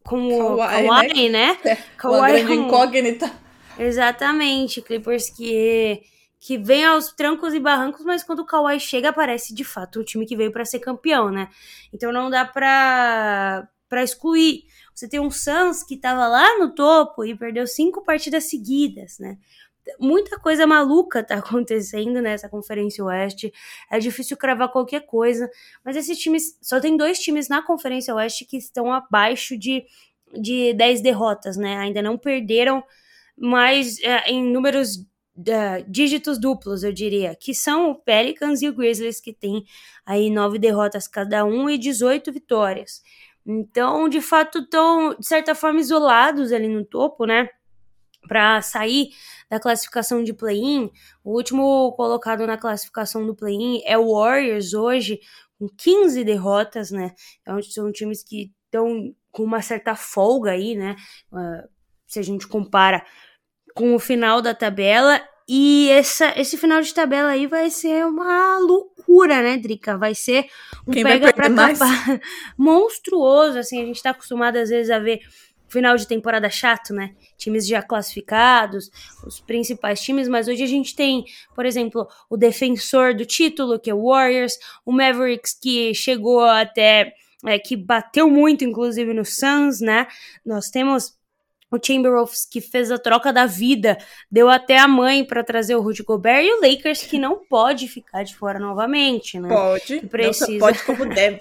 [0.02, 1.52] com o Kawhi, né?
[1.52, 1.58] né?
[1.64, 3.32] É, Kawhi grande incógnita.
[3.78, 6.02] Exatamente, Clippers que
[6.38, 10.04] que vem aos trancos e barrancos, mas quando o Kawhi chega aparece de fato o
[10.04, 11.48] time que veio para ser campeão, né?
[11.92, 14.64] Então não dá para para excluir.
[14.94, 19.38] Você tem um Suns que tava lá no topo e perdeu cinco partidas seguidas, né?
[19.98, 23.52] Muita coisa maluca tá acontecendo nessa Conferência Oeste.
[23.90, 25.50] É difícil cravar qualquer coisa,
[25.84, 26.58] mas esses times.
[26.60, 29.84] Só tem dois times na Conferência Oeste que estão abaixo de,
[30.40, 31.76] de 10 derrotas, né?
[31.78, 32.82] Ainda não perderam,
[33.36, 35.04] mas é, em números.
[35.38, 39.66] Uh, dígitos duplos, eu diria, que são o Pelicans e o Grizzlies, que tem
[40.06, 43.02] aí nove derrotas cada um e 18 vitórias.
[43.46, 47.50] Então, de fato, estão, de certa forma, isolados ali no topo, né?
[48.26, 49.08] Para sair
[49.50, 50.90] da classificação de play-in.
[51.24, 55.20] O último colocado na classificação do play-in é o Warriors hoje,
[55.58, 57.12] com 15 derrotas, né?
[57.40, 60.96] Então são times que estão com uma certa folga aí, né?
[61.32, 61.68] Uh,
[62.06, 63.04] se a gente compara
[63.74, 65.20] com o final da tabela.
[65.48, 69.96] E essa, esse final de tabela aí vai ser uma loucura, né, Drica?
[69.96, 70.46] Vai ser
[70.84, 72.20] um Quem pega pra capar
[72.58, 75.20] monstruoso, assim, a gente tá acostumado às vezes a ver
[75.68, 77.14] final de temporada chato, né?
[77.36, 78.90] Times já classificados,
[79.24, 81.24] os principais times, mas hoje a gente tem,
[81.54, 87.14] por exemplo, o defensor do título, que é o Warriors, o Mavericks, que chegou até.
[87.44, 90.08] É, que bateu muito, inclusive, no Suns, né?
[90.44, 91.16] Nós temos
[91.70, 93.98] o Chamberwolves que fez a troca da vida,
[94.30, 97.88] deu até a mãe para trazer o Rudy Gobert e o Lakers que não pode
[97.88, 99.48] ficar de fora novamente, né?
[99.48, 100.50] Pode, precisa.
[100.52, 101.40] Não pode como deve.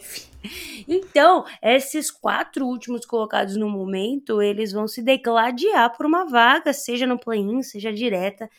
[0.87, 7.05] Então, esses quatro últimos colocados no momento, eles vão se degladiar por uma vaga, seja
[7.05, 8.49] no play-in, seja direta,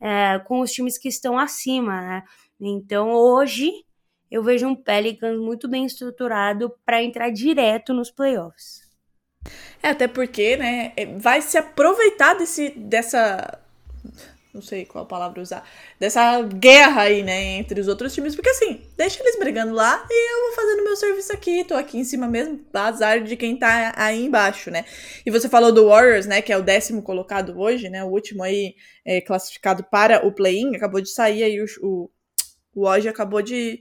[0.00, 2.22] é, com os times que estão acima, né?
[2.60, 3.70] Então, hoje,
[4.30, 8.82] eu vejo um Pelicans muito bem estruturado para entrar direto nos playoffs.
[9.82, 13.60] É, até porque, né, é, vai se aproveitar desse, dessa
[14.54, 18.80] não sei qual palavra usar, dessa guerra aí, né, entre os outros times, porque assim,
[18.96, 22.28] deixa eles brigando lá e eu vou fazendo meu serviço aqui, tô aqui em cima
[22.28, 24.84] mesmo, azar de quem tá aí embaixo, né.
[25.26, 28.44] E você falou do Warriors, né, que é o décimo colocado hoje, né, o último
[28.44, 32.10] aí é, classificado para o play-in, acabou de sair aí o, o,
[32.76, 33.80] o acabou de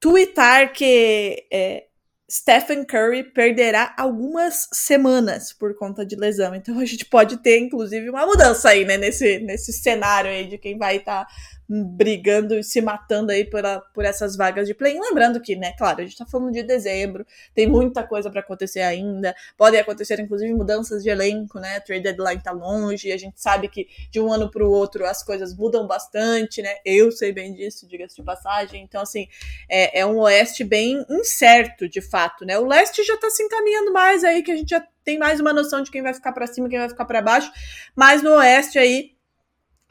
[0.00, 1.84] twittar que é,
[2.30, 6.54] Stephen Curry perderá algumas semanas por conta de lesão.
[6.54, 10.56] Então a gente pode ter, inclusive, uma mudança aí, né, nesse, nesse cenário aí de
[10.56, 11.32] quem vai estar tá
[11.72, 14.98] brigando e se matando aí por, a, por essas vagas de play.
[14.98, 18.80] Lembrando que, né, claro, a gente tá falando de dezembro, tem muita coisa para acontecer
[18.80, 21.78] ainda, podem acontecer inclusive mudanças de elenco, né?
[21.78, 25.22] Trade deadline tá longe, a gente sabe que de um ano para o outro as
[25.22, 26.76] coisas mudam bastante, né?
[26.84, 28.82] Eu sei bem disso, diga-se de passagem.
[28.82, 29.28] Então, assim,
[29.68, 32.58] é, é um oeste bem incerto, de fato, né?
[32.58, 35.52] O leste já tá se encaminhando mais aí, que a gente já tem mais uma
[35.52, 37.50] noção de quem vai ficar para cima, quem vai ficar para baixo,
[37.94, 39.12] mas no oeste aí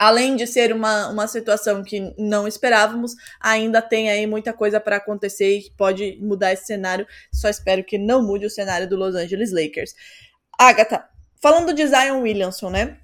[0.00, 4.96] além de ser uma, uma situação que não esperávamos, ainda tem aí muita coisa para
[4.96, 7.06] acontecer e pode mudar esse cenário.
[7.30, 9.94] Só espero que não mude o cenário do Los Angeles Lakers.
[10.58, 11.06] Agatha,
[11.42, 12.96] falando de Zion Williamson, né?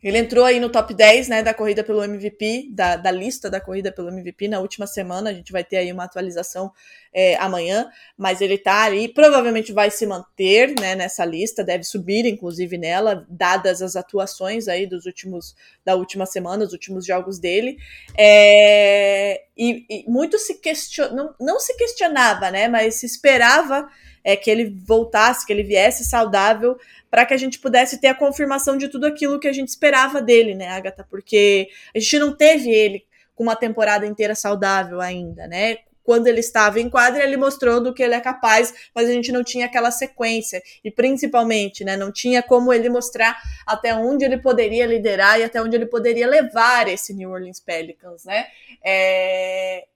[0.00, 3.60] Ele entrou aí no top 10, né, da corrida pelo MVP, da, da lista da
[3.60, 5.30] corrida pelo MVP na última semana.
[5.30, 6.72] A gente vai ter aí uma atualização
[7.12, 12.26] é, amanhã, mas ele tá ali, provavelmente vai se manter, né, nessa lista, deve subir,
[12.26, 17.76] inclusive, nela, dadas as atuações aí dos últimos, da última semana, os últimos jogos dele.
[18.16, 23.88] É, e, e, muito se questionava, não, não se questionava, né, mas se esperava
[24.28, 26.76] é, que ele voltasse, que ele viesse saudável
[27.10, 30.20] para que a gente pudesse ter a confirmação de tudo aquilo que a gente esperava
[30.20, 31.02] dele, né, Agatha?
[31.08, 35.78] Porque a gente não teve ele com uma temporada inteira saudável ainda, né?
[36.04, 39.32] Quando ele estava em quadra, ele mostrou do que ele é capaz, mas a gente
[39.32, 40.62] não tinha aquela sequência.
[40.84, 43.34] E principalmente, né, não tinha como ele mostrar
[43.66, 48.26] até onde ele poderia liderar e até onde ele poderia levar esse New Orleans Pelicans,
[48.26, 48.46] né?
[48.84, 49.86] É,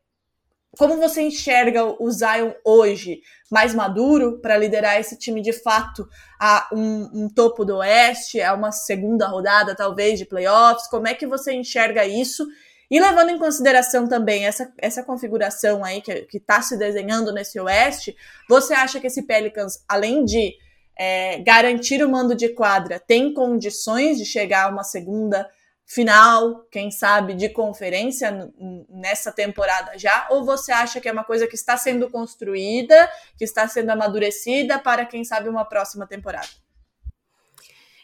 [0.78, 6.08] como você enxerga o Zion hoje, mais maduro para liderar esse time de fato
[6.40, 10.88] a um, um, topo do Oeste, a uma segunda rodada talvez de playoffs?
[10.88, 12.46] Como é que você enxerga isso?
[12.90, 18.16] E levando em consideração também essa, essa configuração aí que está se desenhando nesse Oeste,
[18.48, 20.54] você acha que esse Pelicans, além de
[20.98, 25.48] é, garantir o mando de quadra, tem condições de chegar a uma segunda
[25.92, 28.50] final, quem sabe, de conferência
[28.88, 30.26] nessa temporada já?
[30.30, 34.78] Ou você acha que é uma coisa que está sendo construída, que está sendo amadurecida
[34.78, 36.48] para, quem sabe, uma próxima temporada?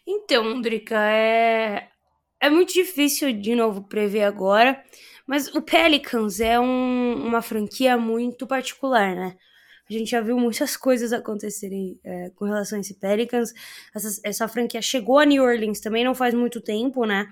[0.07, 1.89] Então, Drica, é,
[2.41, 4.83] é muito difícil de novo prever agora,
[5.27, 9.37] mas o Pelicans é um, uma franquia muito particular, né?
[9.89, 13.53] A gente já viu muitas coisas acontecerem é, com relação a esse Pelicans.
[13.95, 17.29] Essa, essa franquia chegou a New Orleans também não faz muito tempo, né?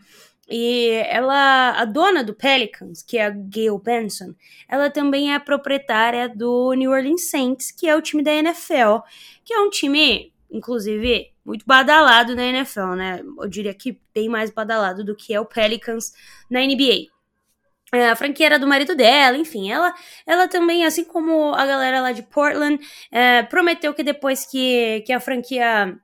[0.49, 4.33] E ela, a dona do Pelicans, que é a Gail Benson,
[4.69, 8.99] ela também é proprietária do New Orleans Saints, que é o time da NFL,
[9.45, 13.23] que é um time, inclusive, muito badalado na NFL, né?
[13.41, 16.13] Eu diria que bem mais badalado do que é o Pelicans
[16.49, 17.16] na NBA.
[17.93, 19.95] É, a franquia era do marido dela, enfim, ela,
[20.27, 25.13] ela também, assim como a galera lá de Portland, é, prometeu que depois que, que
[25.13, 25.97] a franquia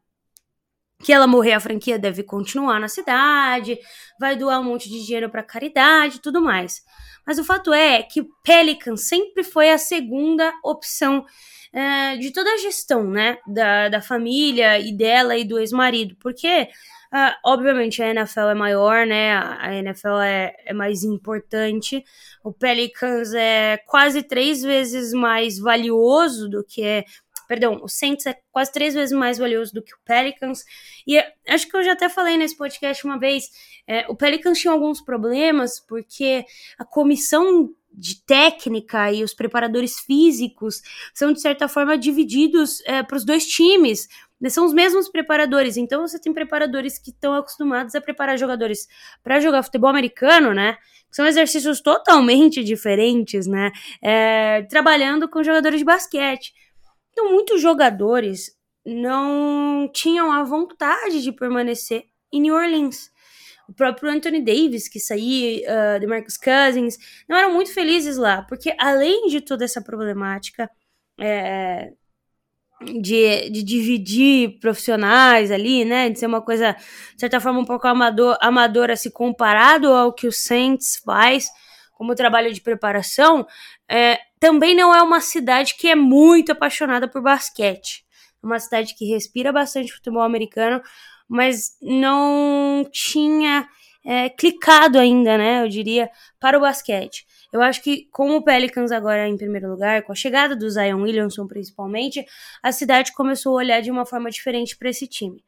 [1.03, 3.77] que ela morrer, a franquia deve continuar na cidade,
[4.19, 6.83] vai doar um monte de dinheiro para caridade e tudo mais.
[7.27, 11.25] Mas o fato é que Pelican sempre foi a segunda opção
[11.73, 13.39] é, de toda a gestão, né?
[13.47, 16.17] Da, da família e dela e do ex-marido.
[16.21, 16.69] Porque,
[17.13, 19.37] uh, obviamente, a NFL é maior, né?
[19.37, 22.05] A NFL é, é mais importante.
[22.43, 27.05] O Pelicans é quase três vezes mais valioso do que é
[27.53, 30.65] Perdão, o Saints é quase três vezes mais valioso do que o Pelicans.
[31.07, 33.51] E acho que eu já até falei nesse podcast uma vez.
[33.87, 36.47] É, o Pelicans tinha alguns problemas porque
[36.79, 40.81] a comissão de técnica e os preparadores físicos
[41.13, 44.09] são, de certa forma, divididos é, para os dois times.
[44.51, 45.77] São os mesmos preparadores.
[45.77, 48.89] Então, você tem preparadores que estão acostumados a preparar jogadores
[49.23, 50.77] para jogar futebol americano, né?
[51.11, 53.71] São exercícios totalmente diferentes, né?
[54.03, 56.53] É, trabalhando com jogadores de basquete.
[57.13, 63.13] Então, muitos jogadores não tinham a vontade de permanecer em New Orleans.
[63.69, 68.43] O próprio Anthony Davis, que saía uh, de Marcus Cousins, não eram muito felizes lá,
[68.43, 70.69] porque além de toda essa problemática
[71.19, 71.93] é,
[72.85, 77.87] de, de dividir profissionais ali, né, de ser uma coisa, de certa forma, um pouco
[77.87, 81.49] amador, amadora se comparado ao que o Saints faz
[81.93, 83.47] como trabalho de preparação,
[83.89, 88.05] é, também não é uma cidade que é muito apaixonada por basquete.
[88.43, 90.83] É uma cidade que respira bastante futebol americano,
[91.29, 93.69] mas não tinha
[94.05, 95.63] é, clicado ainda, né?
[95.63, 96.11] Eu diria,
[96.41, 97.25] para o basquete.
[97.53, 101.03] Eu acho que com o Pelicans agora em primeiro lugar, com a chegada do Zion
[101.03, 102.25] Williamson principalmente,
[102.63, 105.45] a cidade começou a olhar de uma forma diferente para esse time.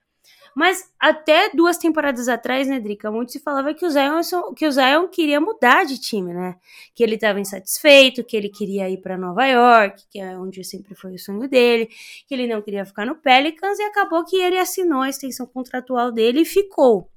[0.55, 4.21] Mas até duas temporadas atrás, né, Drica, muito se falava que o Zion,
[4.55, 6.55] que o Zion queria mudar de time, né?
[6.95, 10.95] Que ele estava insatisfeito, que ele queria ir para Nova York, que é onde sempre
[10.95, 11.89] foi o sonho dele,
[12.29, 16.13] que ele não queria ficar no Pelicans e acabou que ele assinou a extensão contratual
[16.13, 17.11] dele e ficou.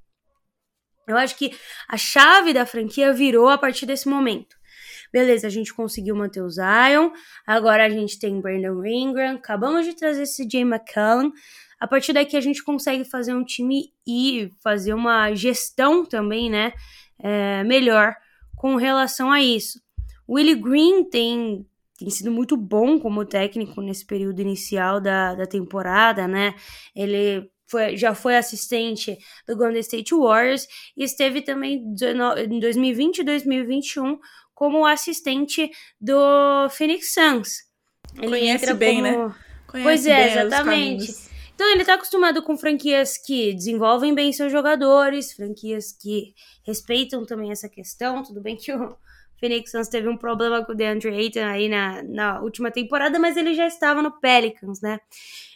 [1.08, 1.56] Eu acho que
[1.88, 4.57] a chave da franquia virou a partir desse momento.
[5.12, 7.12] Beleza, a gente conseguiu manter o Zion,
[7.46, 11.32] agora a gente tem Brandon Ingram, acabamos de trazer esse Jay McCallum,
[11.80, 16.74] a partir daqui a gente consegue fazer um time e fazer uma gestão também, né,
[17.20, 18.16] é, melhor
[18.56, 19.80] com relação a isso.
[20.28, 21.66] O Willie Green tem,
[21.98, 26.54] tem sido muito bom como técnico nesse período inicial da, da temporada, né?
[26.94, 31.84] Ele foi, já foi assistente do Golden State Warriors e esteve também
[32.50, 34.18] em 2020 e 2021
[34.58, 35.70] como assistente
[36.02, 37.58] do Phoenix Suns.
[38.16, 39.28] Ele Conhece bem, como...
[39.28, 39.36] né?
[39.68, 41.14] Conhece pois é, exatamente.
[41.54, 46.34] Então ele está acostumado com franquias que desenvolvem bem seus jogadores, franquias que
[46.66, 48.24] respeitam também essa questão.
[48.24, 48.98] Tudo bem que o
[49.40, 53.38] Phoenix Suns teve um problema com o DeAndre Ayton aí na, na última temporada, mas
[53.38, 55.00] ele já estava no Pelicans, né?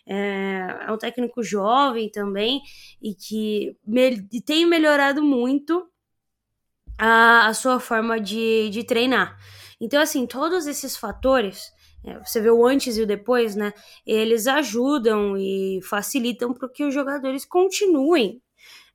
[0.06, 2.62] É, é um técnico jovem também
[3.02, 5.91] e que me, tem melhorado muito
[7.02, 9.36] a, a sua forma de, de treinar.
[9.80, 11.74] Então, assim, todos esses fatores
[12.04, 13.74] é, você vê o antes e o depois, né?
[14.06, 18.42] Eles ajudam e facilitam para que os jogadores continuem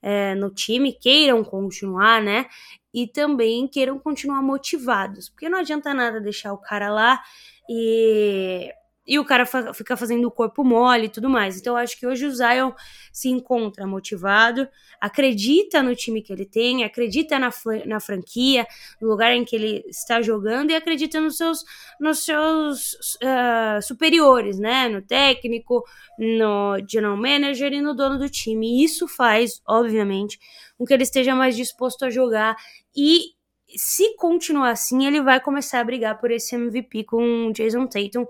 [0.02, 2.46] é, no time, queiram continuar, né?
[2.94, 5.28] E também queiram continuar motivados.
[5.28, 7.20] Porque não adianta nada deixar o cara lá
[7.68, 8.70] e
[9.06, 11.58] e o cara fa fica fazendo o corpo mole e tudo mais.
[11.58, 12.72] Então eu acho que hoje o Zion
[13.12, 14.68] se encontra motivado,
[15.00, 17.50] acredita no time que ele tem, acredita na,
[17.86, 18.66] na franquia,
[19.00, 21.64] no lugar em que ele está jogando e acredita nos seus,
[22.00, 24.88] nos seus uh, superiores, né?
[24.88, 25.84] No técnico,
[26.18, 28.80] no general manager e no dono do time.
[28.80, 30.38] E isso faz, obviamente,
[30.76, 32.56] com que ele esteja mais disposto a jogar
[32.96, 33.36] e
[33.76, 38.26] se continuar assim, ele vai começar a brigar por esse MVP com o Jason Tatum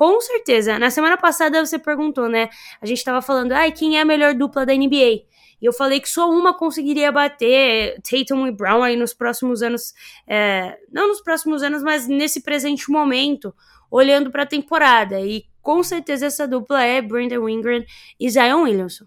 [0.00, 0.78] com certeza.
[0.78, 2.48] Na semana passada você perguntou, né?
[2.80, 5.26] A gente tava falando, ai, quem é a melhor dupla da NBA?
[5.60, 9.92] E eu falei que só uma conseguiria bater Tatum e Brown aí nos próximos anos.
[10.26, 13.54] É, não nos próximos anos, mas nesse presente momento,
[13.90, 15.20] olhando para a temporada.
[15.20, 17.84] E com certeza essa dupla é Brandon Ingram
[18.18, 19.04] e Zion Williamson.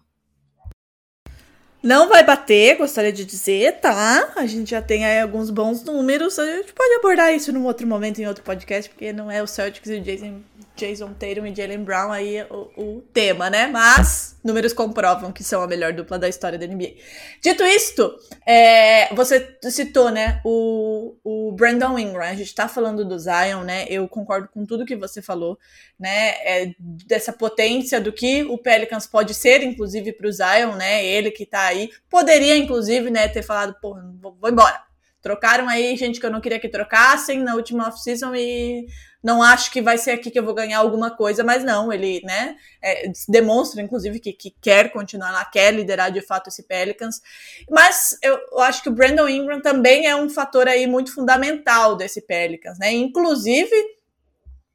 [1.82, 4.32] Não vai bater, gostaria de dizer, tá?
[4.36, 6.38] A gente já tem aí alguns bons números.
[6.38, 9.48] A gente pode abordar isso num outro momento, em outro podcast, porque não é o
[9.48, 10.40] Celtics e o Jason
[10.76, 13.68] Jason Tatum e Jalen Brown aí o, o, tema, né?
[13.68, 16.96] Mas números comprovam que são a melhor dupla da história da NBA.
[17.42, 18.12] Dito isto,
[18.46, 22.24] é, você citou, né, o, o Brandon Ingram.
[22.24, 23.86] A gente tá falando do Zion, né?
[23.88, 25.60] Eu concordo com tudo que você falou,
[26.00, 26.30] né?
[26.44, 31.06] É, dessa potência do que o Pelicans pode ser, inclusive, pro Zion, né?
[31.06, 31.92] Ele que tá aí.
[32.10, 34.82] Poderia, inclusive, né, ter falado, porra, vou, vou embora.
[35.22, 38.86] Trocaram aí gente que eu não queria que trocassem na última off-season e
[39.24, 42.22] não acho que vai ser aqui que eu vou ganhar alguma coisa, mas não, ele,
[42.26, 47.22] né, é, demonstra, inclusive, que, que, quer continuar lá, quer liderar de fato esse Pelicans.
[47.70, 51.96] Mas eu, eu, acho que o Brandon Ingram também é um fator aí muito fundamental
[51.96, 53.74] desse Pelicans, né, inclusive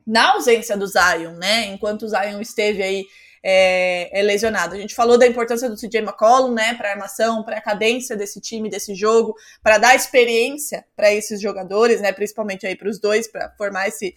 [0.07, 3.05] na ausência do Zion, né, enquanto o Zion esteve aí
[3.43, 4.75] é, é, lesionado.
[4.75, 8.17] A gente falou da importância do CJ McCollum, né, para a armação, para a cadência
[8.17, 12.99] desse time, desse jogo, para dar experiência para esses jogadores, né, principalmente aí para os
[12.99, 14.15] dois, para formar esse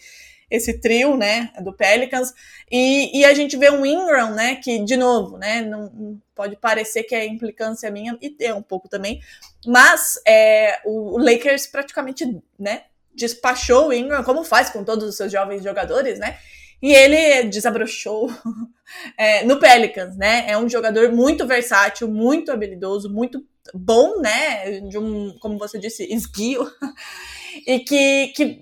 [0.51, 2.33] esse trio, né, do Pelicans,
[2.69, 7.03] e, e, a gente vê um Ingram, né, que, de novo, né, não, pode parecer
[7.03, 9.21] que é implicância minha, e é um pouco também,
[9.65, 12.25] mas é, o, o Lakers praticamente,
[12.59, 12.83] né,
[13.15, 16.37] despachou o Ingram, como faz com todos os seus jovens jogadores, né,
[16.81, 18.29] e ele desabrochou
[19.17, 20.45] é, no Pelicans, né?
[20.47, 24.79] É um jogador muito versátil, muito habilidoso, muito bom, né?
[24.81, 26.67] De um, como você disse, esguio.
[27.67, 28.61] e que, que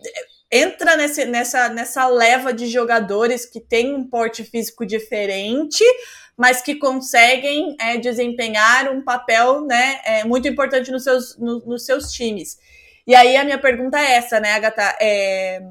[0.52, 5.84] entra nesse, nessa, nessa leva de jogadores que tem um porte físico diferente,
[6.36, 11.86] mas que conseguem é, desempenhar um papel né, é, muito importante nos seus, no, nos
[11.86, 12.58] seus times.
[13.06, 14.96] E aí a minha pergunta é essa, né, Agatha?
[15.02, 15.62] É,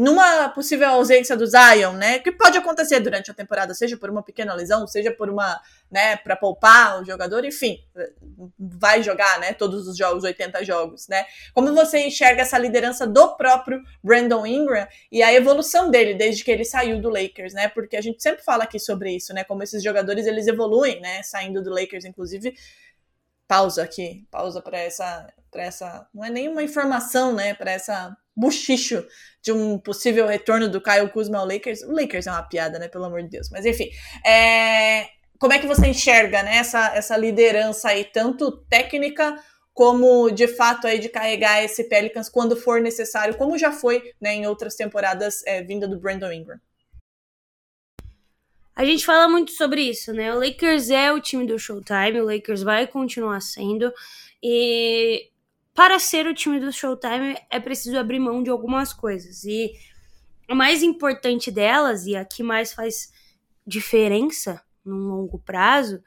[0.00, 4.22] numa possível ausência do Zion, né, que pode acontecer durante a temporada, seja por uma
[4.22, 7.84] pequena lesão, seja por uma, né, para poupar o jogador, enfim,
[8.58, 11.26] vai jogar, né, todos os jogos, 80 jogos, né?
[11.52, 16.50] Como você enxerga essa liderança do próprio Brandon Ingram e a evolução dele desde que
[16.50, 17.68] ele saiu do Lakers, né?
[17.68, 21.22] Porque a gente sempre fala aqui sobre isso, né, como esses jogadores eles evoluem, né,
[21.22, 22.54] saindo do Lakers, inclusive.
[23.46, 29.06] Pausa aqui, pausa para essa, para essa, não é nenhuma informação, né, para essa buchicho
[29.42, 31.82] de um possível retorno do Kyle Kuzma ao Lakers.
[31.82, 33.48] O Lakers é uma piada, né, pelo amor de Deus.
[33.50, 33.90] Mas enfim,
[34.26, 35.08] é...
[35.38, 39.36] como é que você enxerga, né, essa, essa liderança aí, tanto técnica
[39.72, 44.34] como de fato aí de carregar esse Pelicans quando for necessário, como já foi né,
[44.34, 46.60] em outras temporadas é, vinda do Brandon Ingram.
[48.76, 50.32] A gente fala muito sobre isso, né?
[50.34, 53.92] O Lakers é o time do Showtime, o Lakers vai continuar sendo.
[54.42, 55.29] E
[55.80, 59.44] para ser o time do Showtime é preciso abrir mão de algumas coisas.
[59.44, 59.72] E
[60.46, 63.10] o mais importante delas, e a que mais faz
[63.66, 66.02] diferença no longo prazo,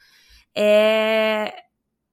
[0.56, 1.52] é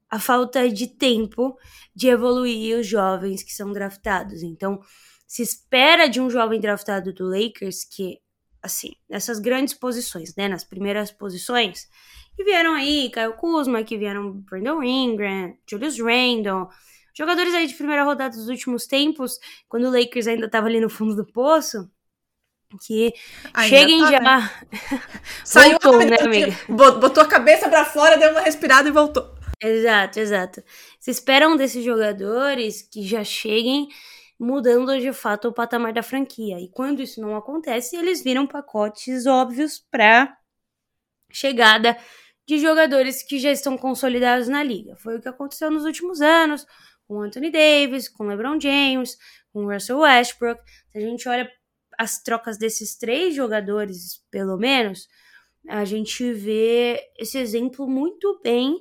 [0.08, 1.54] a falta de tempo
[1.94, 4.42] de evoluir os jovens que são draftados.
[4.42, 4.80] Então,
[5.26, 8.22] se espera de um jovem draftado do Lakers que,
[8.62, 11.90] assim, nessas grandes posições, né, nas primeiras posições,
[12.34, 16.70] que vieram aí, Kyle Kuzma, que vieram Brandon Ingram, Julius Randle,
[17.20, 20.88] jogadores aí de primeira rodada dos últimos tempos, quando o Lakers ainda estava ali no
[20.88, 21.86] fundo do poço,
[22.86, 23.12] que
[23.52, 24.20] ainda cheguem tá, já.
[24.20, 24.50] Né?
[25.44, 26.58] Saiu voltou, né, amiga?
[26.66, 29.34] Botou a cabeça para fora, deu uma respirada e voltou.
[29.62, 30.62] Exato, exato.
[30.98, 33.88] Se esperam desses jogadores que já cheguem
[34.38, 36.58] mudando de fato o patamar da franquia.
[36.58, 40.34] E quando isso não acontece, eles viram pacotes óbvios para
[41.30, 41.94] chegada
[42.48, 44.96] de jogadores que já estão consolidados na liga.
[44.96, 46.66] Foi o que aconteceu nos últimos anos
[47.10, 49.18] com Anthony Davis, com LeBron James,
[49.52, 50.62] com Russell Westbrook.
[50.92, 51.50] Se a gente olha
[51.98, 55.08] as trocas desses três jogadores, pelo menos,
[55.68, 58.76] a gente vê esse exemplo muito bem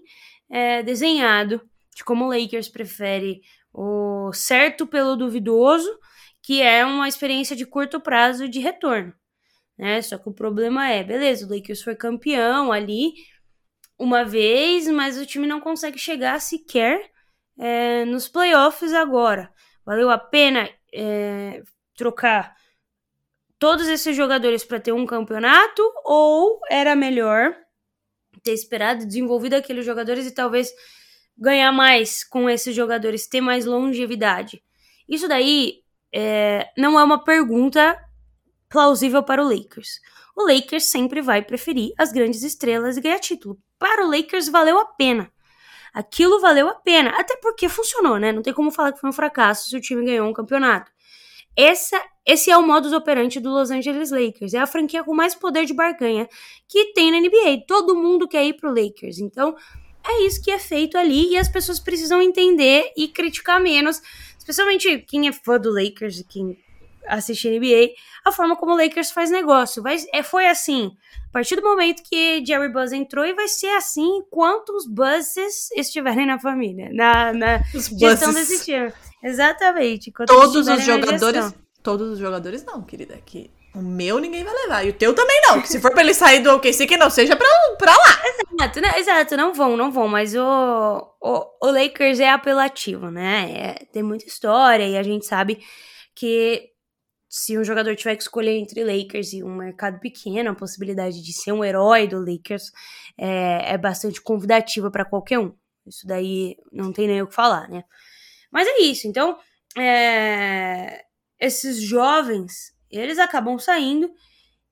[0.47, 1.59] é, desenhado
[1.95, 3.41] de como o Lakers prefere
[3.73, 5.89] o certo pelo duvidoso,
[6.39, 9.11] que é uma experiência de curto prazo de retorno.
[9.75, 10.03] Né?
[10.03, 13.13] Só que o problema é, beleza, o Lakers foi campeão ali
[13.97, 17.09] uma vez, mas o time não consegue chegar sequer
[17.59, 19.51] é, nos playoffs agora.
[19.85, 21.61] Valeu a pena é,
[21.95, 22.55] trocar
[23.59, 27.53] todos esses jogadores para ter um campeonato ou era melhor
[28.41, 30.71] ter esperado, desenvolvido aqueles jogadores e talvez
[31.37, 34.63] ganhar mais com esses jogadores, ter mais longevidade.
[35.07, 35.81] Isso daí
[36.13, 37.97] é, não é uma pergunta
[38.69, 39.99] plausível para o Lakers.
[40.35, 43.59] O Lakers sempre vai preferir as grandes estrelas e ganhar título.
[43.77, 45.29] Para o Lakers valeu a pena.
[45.93, 48.31] Aquilo valeu a pena, até porque funcionou, né?
[48.31, 50.91] Não tem como falar que foi um fracasso se o time ganhou um campeonato.
[51.55, 54.53] Essa, esse é o modus operandi do Los Angeles Lakers.
[54.53, 56.27] É a franquia com mais poder de barganha
[56.67, 57.65] que tem na NBA.
[57.67, 59.19] Todo mundo quer ir pro Lakers.
[59.19, 59.55] Então,
[60.07, 64.01] é isso que é feito ali e as pessoas precisam entender e criticar menos,
[64.37, 66.57] especialmente quem é fã do Lakers e quem
[67.07, 67.93] assiste NBA,
[68.25, 69.81] a forma como o Lakers faz negócio.
[69.81, 70.91] Vai, é, foi assim,
[71.29, 75.71] a partir do momento que Jerry Buzz entrou, e vai ser assim enquanto os Buzzes
[75.75, 78.91] estiverem na família, na, na gestão desse time.
[79.23, 80.11] Exatamente.
[80.25, 81.53] Todos os jogadores.
[81.81, 83.17] Todos os jogadores não, querida.
[83.25, 84.85] Que o meu ninguém vai levar.
[84.85, 85.61] E o teu também não.
[85.61, 87.47] Que se for pra ele sair do OKC, que não seja pra,
[87.77, 88.21] pra lá.
[88.51, 88.99] Exato, né?
[88.99, 90.07] Exato, não vão, não vão.
[90.07, 93.51] Mas o, o, o Lakers é apelativo, né?
[93.51, 95.63] É, tem muita história e a gente sabe
[96.15, 96.69] que
[97.29, 101.31] se um jogador tiver que escolher entre Lakers e um mercado pequeno, a possibilidade de
[101.31, 102.71] ser um herói do Lakers
[103.15, 105.53] é, é bastante convidativa para qualquer um.
[105.85, 107.83] Isso daí não tem nem o que falar, né?
[108.51, 109.07] Mas é isso.
[109.07, 109.37] Então,
[109.77, 111.03] é,
[111.39, 114.11] esses jovens, eles acabam saindo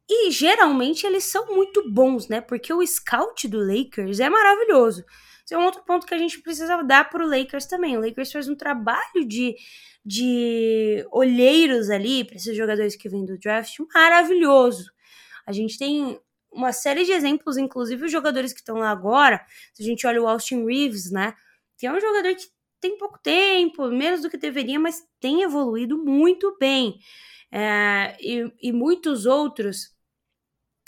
[0.09, 2.41] e geralmente eles são muito bons, né?
[2.41, 5.05] Porque o scout do Lakers é maravilhoso.
[5.47, 7.97] Esse é um outro ponto que a gente precisa dar para o Lakers também.
[7.97, 9.55] O Lakers faz um trabalho de
[10.03, 14.89] de olheiros ali para esses jogadores que vêm do draft maravilhoso.
[15.45, 16.17] A gente tem
[16.49, 19.45] uma série de exemplos, inclusive os jogadores que estão lá agora.
[19.73, 21.33] Se a gente olha o Austin Reeves, né?
[21.77, 22.47] Que é um jogador que
[22.79, 26.99] tem pouco tempo, menos do que deveria, mas tem evoluído muito bem.
[27.51, 29.96] É, e, e muitos outros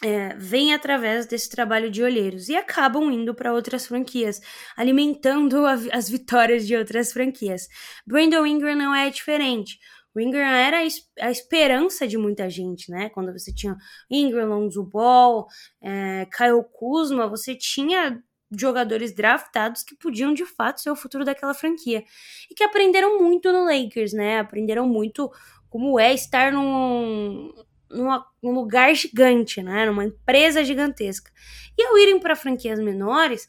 [0.04, 4.42] é, vêm através desse trabalho de olheiros e acabam indo para outras franquias,
[4.76, 7.68] alimentando a, as vitórias de outras franquias.
[8.06, 9.78] Brandon Ingram não é diferente.
[10.16, 10.80] O Ingram era
[11.22, 13.10] a esperança de muita gente, né?
[13.10, 13.78] Quando você tinha
[14.10, 15.48] Ingram, Lonzo Ball,
[15.82, 18.22] é, Kyle Kuzma, você tinha
[18.58, 22.04] jogadores draftados que podiam de fato ser o futuro daquela franquia
[22.50, 24.40] e que aprenderam muito no Lakers, né?
[24.40, 25.32] Aprenderam muito
[25.70, 27.54] como é estar num,
[27.90, 29.86] numa, num lugar gigante, né?
[29.86, 31.32] Numa empresa gigantesca.
[31.78, 33.48] E ao irem para franquias menores,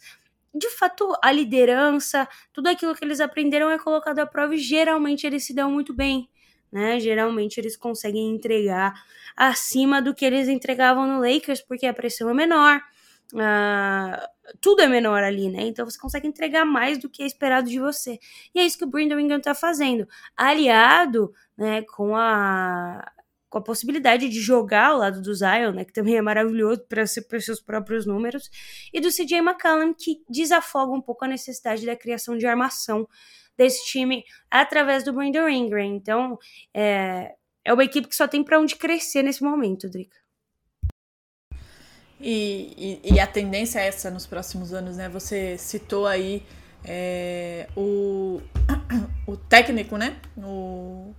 [0.55, 5.27] de fato, a liderança, tudo aquilo que eles aprenderam é colocado à prova e geralmente
[5.27, 6.29] eles se dão muito bem.
[6.73, 7.01] Né?
[7.01, 8.95] Geralmente eles conseguem entregar
[9.37, 12.81] acima do que eles entregavam no Lakers, porque a pressão é menor,
[13.33, 14.27] Uh,
[14.61, 15.63] tudo é menor ali, né?
[15.63, 18.19] Então você consegue entregar mais do que é esperado de você.
[18.55, 20.09] E é isso que o Brandon Ingram tá fazendo.
[20.37, 23.11] Aliado, né, com a
[23.51, 27.05] com a possibilidade de jogar ao lado do Zion, né, que também é maravilhoso para
[27.05, 28.49] seus próprios números,
[28.93, 33.09] e do CJ McCallum, que desafoga um pouco a necessidade da criação de armação
[33.59, 35.97] desse time através do Brandon Ingram.
[35.97, 36.39] Então,
[36.73, 37.35] é,
[37.65, 40.17] é uma equipe que só tem para onde crescer nesse momento, Drica.
[42.21, 45.09] E, e, e, a tendência é essa nos próximos anos, né?
[45.09, 46.43] Você citou aí
[46.85, 48.43] é, o,
[49.27, 50.21] o técnico, né?
[50.37, 51.15] O,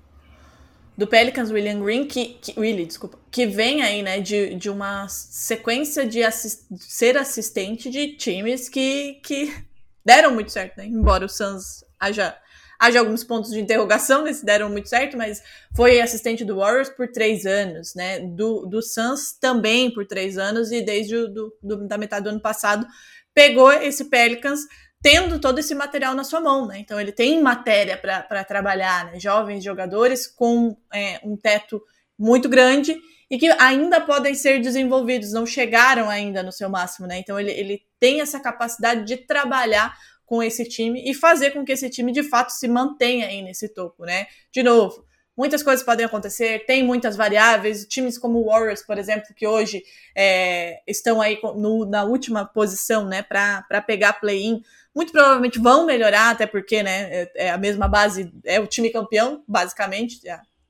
[1.02, 5.08] do Pelicans, William Green, que, que Willie, desculpa, que vem aí, né, de, de uma
[5.10, 9.52] sequência de assist, ser assistente de times que, que
[10.06, 10.86] deram muito certo, né?
[10.86, 12.38] Embora o Suns haja
[12.80, 15.39] Haja alguns pontos de interrogação nesse deram muito certo, mas
[15.76, 18.20] foi assistente do Warriors por três anos, né?
[18.20, 22.32] Do, do Suns também por três anos, e desde o, do, do, da metade do
[22.32, 22.88] ano passado
[23.36, 24.62] pegou esse Pelicans
[25.02, 26.80] tendo todo esse material na sua mão, né?
[26.80, 29.20] Então ele tem matéria para trabalhar, né?
[29.20, 31.82] Jovens jogadores com é, um teto
[32.18, 32.95] muito grande
[33.30, 37.18] e que ainda podem ser desenvolvidos, não chegaram ainda no seu máximo, né?
[37.18, 41.72] Então ele, ele tem essa capacidade de trabalhar com esse time e fazer com que
[41.72, 44.28] esse time de fato se mantenha aí nesse topo, né?
[44.52, 45.04] De novo,
[45.38, 47.86] muitas coisas podem acontecer, tem muitas variáveis.
[47.86, 49.84] Times como o Warriors, por exemplo, que hoje
[50.15, 54.61] é, estão aí no, na última posição, né, para pegar play-in,
[54.93, 58.89] muito provavelmente vão melhorar, até porque, né, é, é, a mesma base, é o time
[58.89, 60.21] campeão, basicamente,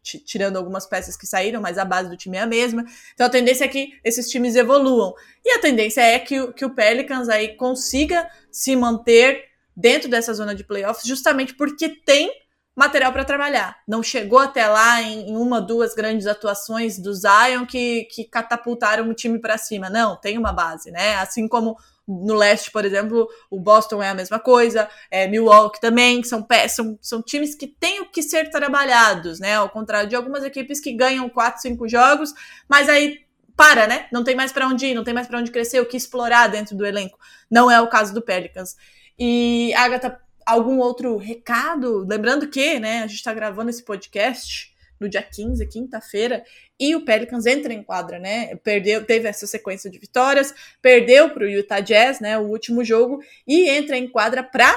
[0.03, 2.85] tirando algumas peças que saíram, mas a base do time é a mesma.
[3.13, 5.13] Então a tendência é que esses times evoluam.
[5.43, 9.45] E a tendência é que, que o Pelicans aí consiga se manter
[9.75, 12.31] dentro dessa zona de playoffs, justamente porque tem
[12.75, 13.77] material para trabalhar.
[13.87, 19.09] Não chegou até lá em, em, uma, duas grandes atuações do Zion que, que catapultaram
[19.09, 19.89] o time para cima.
[19.89, 21.15] Não, tem uma base, né?
[21.15, 26.23] Assim como no leste, por exemplo, o Boston é a mesma coisa, é, Milwaukee também,
[26.23, 29.55] são, são, são times que têm o que ser trabalhados, né?
[29.55, 32.33] Ao contrário de algumas equipes que ganham quatro, cinco jogos,
[32.67, 33.19] mas aí
[33.55, 34.07] para, né?
[34.11, 36.47] Não tem mais para onde ir, não tem mais para onde crescer, o que explorar
[36.47, 37.17] dentro do elenco.
[37.49, 38.75] Não é o caso do Pelicans.
[39.17, 40.19] E, Agatha,
[40.51, 42.05] algum outro recado?
[42.07, 46.43] Lembrando que, né, a gente está gravando esse podcast no dia 15, quinta-feira,
[46.79, 48.55] e o Pelicans entra em quadra, né?
[48.57, 53.19] Perdeu, teve essa sequência de vitórias, perdeu para o Utah Jazz, né, o último jogo,
[53.47, 54.71] e entra em quadra para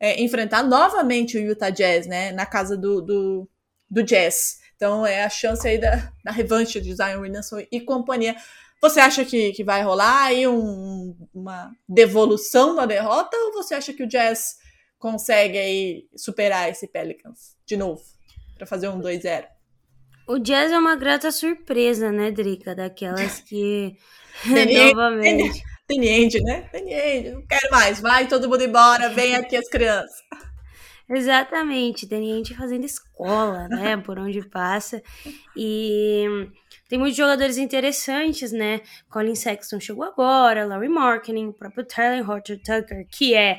[0.00, 3.48] é, enfrentar novamente o Utah Jazz, né, na casa do, do,
[3.88, 4.58] do Jazz.
[4.74, 8.34] Então é a chance aí da, da revanche de Zion Williamson e companhia.
[8.80, 13.92] Você acha que, que vai rolar aí um, uma devolução da derrota ou você acha
[13.92, 14.56] que o Jazz
[15.00, 18.02] consegue aí superar esse Pelicans de novo
[18.56, 19.46] para fazer um 2-0?
[20.28, 22.72] O Jazz é uma grata surpresa, né, Drica?
[22.72, 23.96] Daquelas que.
[24.94, 25.64] Novamente.
[25.88, 26.68] Teniente, né?
[26.70, 27.98] Teniente, não quero mais.
[27.98, 30.22] Vai todo mundo embora, vem aqui as crianças.
[31.08, 33.96] Exatamente, teniente fazendo escola, né?
[34.06, 35.02] Por onde passa.
[35.56, 36.24] E
[36.88, 38.82] tem muitos jogadores interessantes, né?
[39.08, 43.58] Colin Sexton chegou agora, Larry Marketing, o próprio Tyler Horton Tucker, que é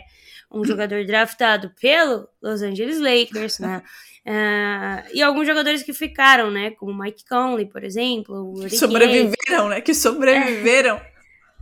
[0.51, 3.81] um jogador draftado pelo Los Angeles Lakers, né?
[4.25, 6.71] Uh, e alguns jogadores que ficaram, né?
[6.71, 8.53] Como Mike Conley, por exemplo.
[8.67, 9.81] Que sobreviveram, né?
[9.81, 10.99] Que sobreviveram.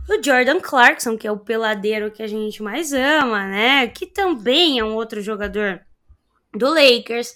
[0.08, 3.86] O Jordan Clarkson, que é o peladeiro que a gente mais ama, né?
[3.86, 5.80] Que também é um outro jogador
[6.52, 7.32] do Lakers.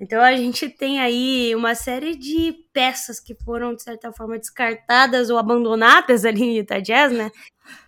[0.00, 5.28] Então a gente tem aí uma série de peças que foram, de certa forma, descartadas
[5.28, 7.30] ou abandonadas ali em Utah Jazz, né?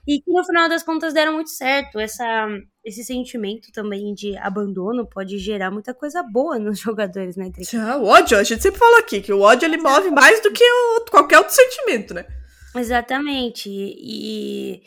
[0.06, 2.00] E que no final das contas deram muito certo.
[2.00, 2.48] Essa,
[2.84, 7.50] esse sentimento também de abandono pode gerar muita coisa boa nos jogadores, né,
[7.96, 10.64] o ódio, a gente sempre fala aqui que o ódio ele move mais do que
[10.64, 12.26] o, qualquer outro sentimento, né?
[12.74, 13.68] Exatamente.
[13.70, 14.82] E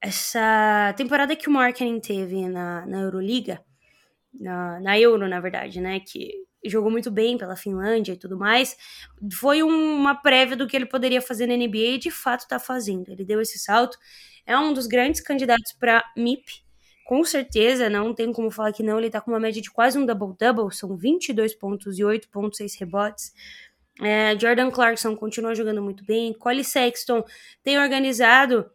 [0.00, 3.60] essa temporada que o marketing teve na, na Euroliga,
[4.38, 6.00] na, na Euro, na verdade, né?
[6.00, 8.76] Que jogou muito bem pela Finlândia e tudo mais,
[9.32, 13.10] foi uma prévia do que ele poderia fazer na NBA e de fato está fazendo.
[13.10, 13.98] Ele deu esse salto,
[14.46, 16.66] é um dos grandes candidatos para MIP,
[17.06, 19.96] com certeza, não tem como falar que não, ele está com uma média de quase
[19.96, 23.32] um double-double, são 22 pontos e 8.6 rebotes.
[24.02, 27.24] É, Jordan Clarkson continua jogando muito bem, Cole Sexton
[27.62, 28.68] tem organizado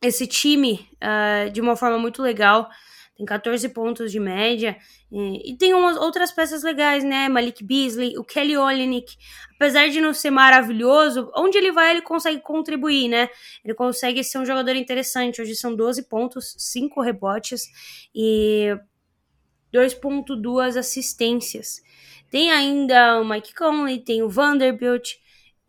[0.00, 2.70] esse time uh, de uma forma muito legal,
[3.18, 4.76] tem 14 pontos de média.
[5.10, 7.28] E, e tem umas outras peças legais, né?
[7.28, 9.16] Malik Beasley, o Kelly Olynyk,
[9.56, 13.28] apesar de não ser maravilhoso, onde ele vai ele consegue contribuir, né?
[13.64, 15.42] Ele consegue ser um jogador interessante.
[15.42, 17.64] Hoje são 12 pontos, 5 rebotes
[18.14, 18.68] e
[19.74, 21.82] 2.2 assistências.
[22.30, 25.14] Tem ainda o Mike Conley, tem o Vanderbilt,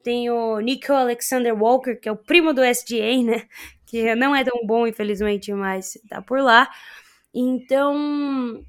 [0.04, 3.48] tem o Nico Alexander Walker, que é o primo do SGA, né?
[3.90, 6.70] que não é tão bom, infelizmente, mas tá por lá.
[7.34, 8.64] Então,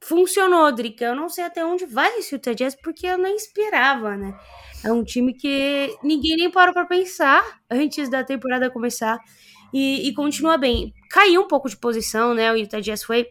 [0.00, 1.04] funcionou, Drica.
[1.04, 4.38] Eu não sei até onde vai esse Utah Jazz, porque eu nem esperava, né?
[4.84, 9.18] É um time que ninguém nem parou para pensar antes da temporada começar
[9.72, 10.92] e, e, continua bem.
[11.10, 12.50] Caiu um pouco de posição, né?
[12.52, 13.26] O Utah Jazz foi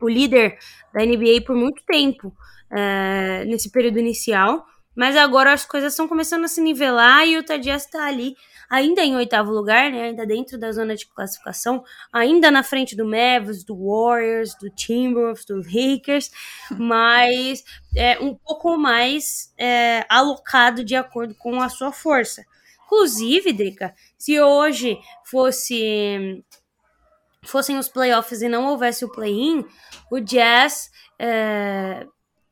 [0.00, 0.56] o líder
[0.94, 2.32] da NBA por muito tempo
[2.70, 7.40] é, nesse período inicial, mas agora as coisas estão começando a se nivelar e o
[7.40, 8.36] Utah Jazz está ali
[8.70, 13.04] ainda em oitavo lugar, né, ainda dentro da zona de classificação, ainda na frente do
[13.04, 16.30] Mavericks, do Warriors, do Timberwolves, do Lakers,
[16.78, 17.64] mas
[17.96, 22.44] é, um pouco mais é, alocado de acordo com a sua força.
[22.86, 26.42] Inclusive, Drica, se hoje fosse
[27.44, 29.64] fossem os playoffs e não houvesse o play-in,
[30.10, 32.06] o Jazz é,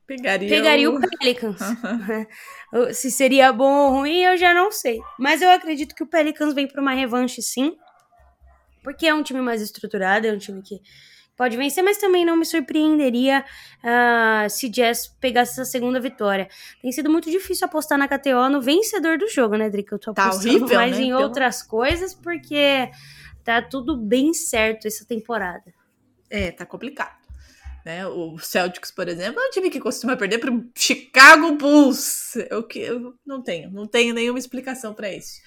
[0.06, 1.58] pegaria, pegaria o, o Pelicans.
[2.94, 5.00] Se seria bom ou ruim, eu já não sei.
[5.18, 7.76] Mas eu acredito que o Pelicans vem para uma revanche, sim.
[8.82, 10.80] Porque é um time mais estruturado, é um time que
[11.36, 13.44] pode vencer, mas também não me surpreenderia
[13.82, 16.48] uh, se Jazz pegasse essa segunda vitória.
[16.80, 19.94] Tem sido muito difícil apostar na KTO no vencedor do jogo, né, Drica?
[19.94, 21.02] Eu tô tá apostando horrível, mais né?
[21.02, 21.22] em então...
[21.22, 22.90] outras coisas, porque
[23.44, 25.74] tá tudo bem certo essa temporada.
[26.30, 27.25] É, tá complicado.
[27.86, 28.04] Né?
[28.04, 32.34] O Celtics, por exemplo, é um time que costuma perder para o Chicago Bulls.
[32.50, 35.40] Eu, que, eu não tenho, não tenho nenhuma explicação para isso.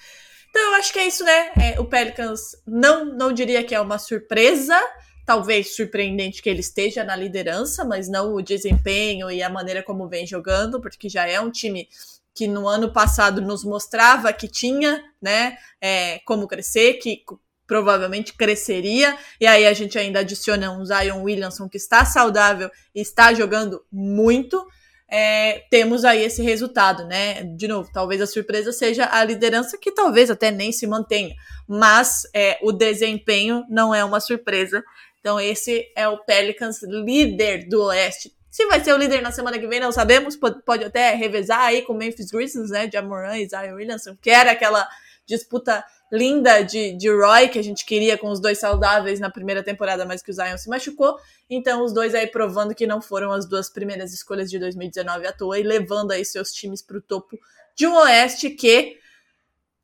[0.48, 1.52] Então eu acho que é isso, né?
[1.60, 4.80] É, o Pelicans não, não diria que é uma surpresa,
[5.26, 10.08] talvez surpreendente que ele esteja na liderança, mas não o desempenho e a maneira como
[10.08, 11.90] vem jogando, porque já é um time
[12.34, 17.22] que no ano passado nos mostrava que tinha, né, é, como crescer, que
[17.70, 19.16] provavelmente cresceria.
[19.40, 23.80] E aí a gente ainda adiciona um Zion Williamson que está saudável e está jogando
[23.92, 24.66] muito.
[25.08, 27.44] É, temos aí esse resultado, né?
[27.44, 31.32] De novo, talvez a surpresa seja a liderança, que talvez até nem se mantenha,
[31.68, 34.82] mas é, o desempenho não é uma surpresa.
[35.20, 38.34] Então, esse é o Pelicans líder do Oeste.
[38.50, 40.34] Se vai ser o líder na semana que vem, não sabemos.
[40.34, 42.90] Pode, pode até revezar aí com o Memphis Grizzlies, né?
[42.92, 44.88] Jamoran e Zion Williamson, que era aquela
[45.24, 49.62] disputa linda de, de Roy, que a gente queria com os dois saudáveis na primeira
[49.62, 51.16] temporada, mas que o Zion se machucou.
[51.48, 55.32] Então, os dois aí provando que não foram as duas primeiras escolhas de 2019 à
[55.32, 57.38] toa e levando aí seus times para o topo
[57.76, 58.98] de um Oeste que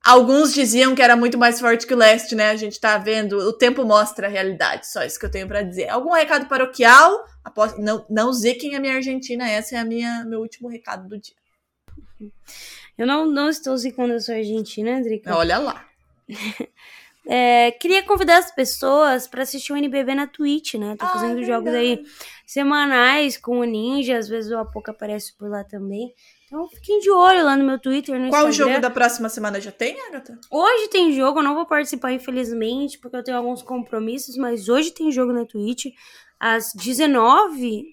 [0.05, 2.51] alguns diziam que era muito mais forte que o Leste, né?
[2.51, 5.63] A gente tá vendo, o tempo mostra a realidade, só isso que eu tenho para
[5.63, 5.89] dizer.
[5.89, 7.25] Algum recado paroquial?
[7.45, 11.19] Após, não, não ziquem a minha Argentina, essa é a minha meu último recado do
[11.19, 11.35] dia.
[12.97, 15.37] Eu não, não estou zicando a sua Argentina, Drica.
[15.37, 15.87] Olha lá.
[17.29, 20.95] É, queria convidar as pessoas para assistir o NBB na Twitch, né?
[20.97, 22.05] Tô Ah, fazendo é jogos aí
[22.47, 26.15] semanais com o Ninja, às vezes o Apoca aparece por lá também.
[26.47, 28.75] Então fiquem de olho lá no meu Twitter, no Qual o Instagram.
[28.75, 30.39] jogo da próxima semana já tem, Agatha?
[30.49, 34.93] Hoje tem jogo, eu não vou participar, infelizmente, porque eu tenho alguns compromissos, mas hoje
[34.93, 35.87] tem jogo na Twitch.
[36.39, 37.87] Às 19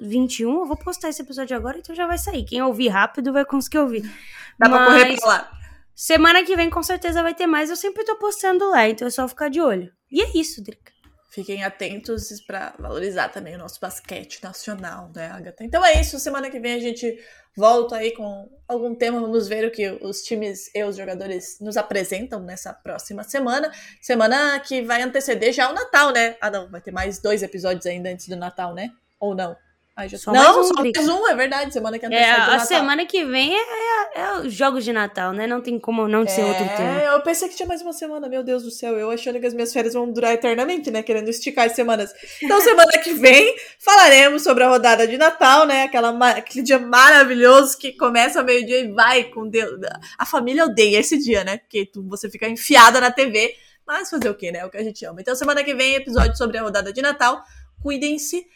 [0.00, 2.44] 21 eu vou postar esse episódio agora, então já vai sair.
[2.46, 4.10] Quem ouvir rápido vai conseguir ouvir.
[4.58, 5.59] Dá pra correr Mas- pra lá.
[6.02, 7.68] Semana que vem com certeza vai ter mais.
[7.68, 9.92] Eu sempre tô postando lá, então é só ficar de olho.
[10.10, 10.90] E é isso, Drica.
[11.30, 15.62] Fiquem atentos para valorizar também o nosso basquete nacional, né, Agatha?
[15.62, 16.18] Então é isso.
[16.18, 17.22] Semana que vem a gente
[17.54, 19.20] volta aí com algum tema.
[19.20, 23.70] Vamos ver o que os times e os jogadores nos apresentam nessa próxima semana.
[24.00, 26.34] Semana que vai anteceder já o Natal, né?
[26.40, 28.88] Ah, não, vai ter mais dois episódios ainda antes do Natal, né?
[29.20, 29.54] Ou não?
[30.00, 30.16] Ai, já...
[30.18, 31.72] Só não, mais um, só mais um, é verdade.
[31.72, 35.46] Semana que É, a semana que vem é, é, é os jogos de Natal, né?
[35.46, 37.00] Não tem como não ser outro tema.
[37.02, 38.98] É, eu pensei que tinha mais uma semana, meu Deus do céu.
[38.98, 41.02] Eu achando que as minhas férias vão durar eternamente, né?
[41.02, 42.12] Querendo esticar as semanas.
[42.42, 45.82] Então, semana que vem, falaremos sobre a rodada de Natal, né?
[45.84, 49.78] Aquela, aquele dia maravilhoso que começa ao meio-dia e vai com Deus.
[50.18, 51.58] A família odeia esse dia, né?
[51.58, 53.54] Porque tu- você fica enfiada na TV.
[53.86, 54.60] Mas fazer o quê, né?
[54.60, 55.20] É o que a gente ama.
[55.20, 57.42] Então, semana que vem, episódio sobre a rodada de Natal.
[57.82, 58.46] Cuidem-se.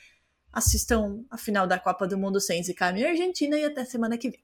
[0.55, 4.31] Assistam a final da Copa do Mundo sem a minha Argentina e até semana que
[4.31, 4.33] vem.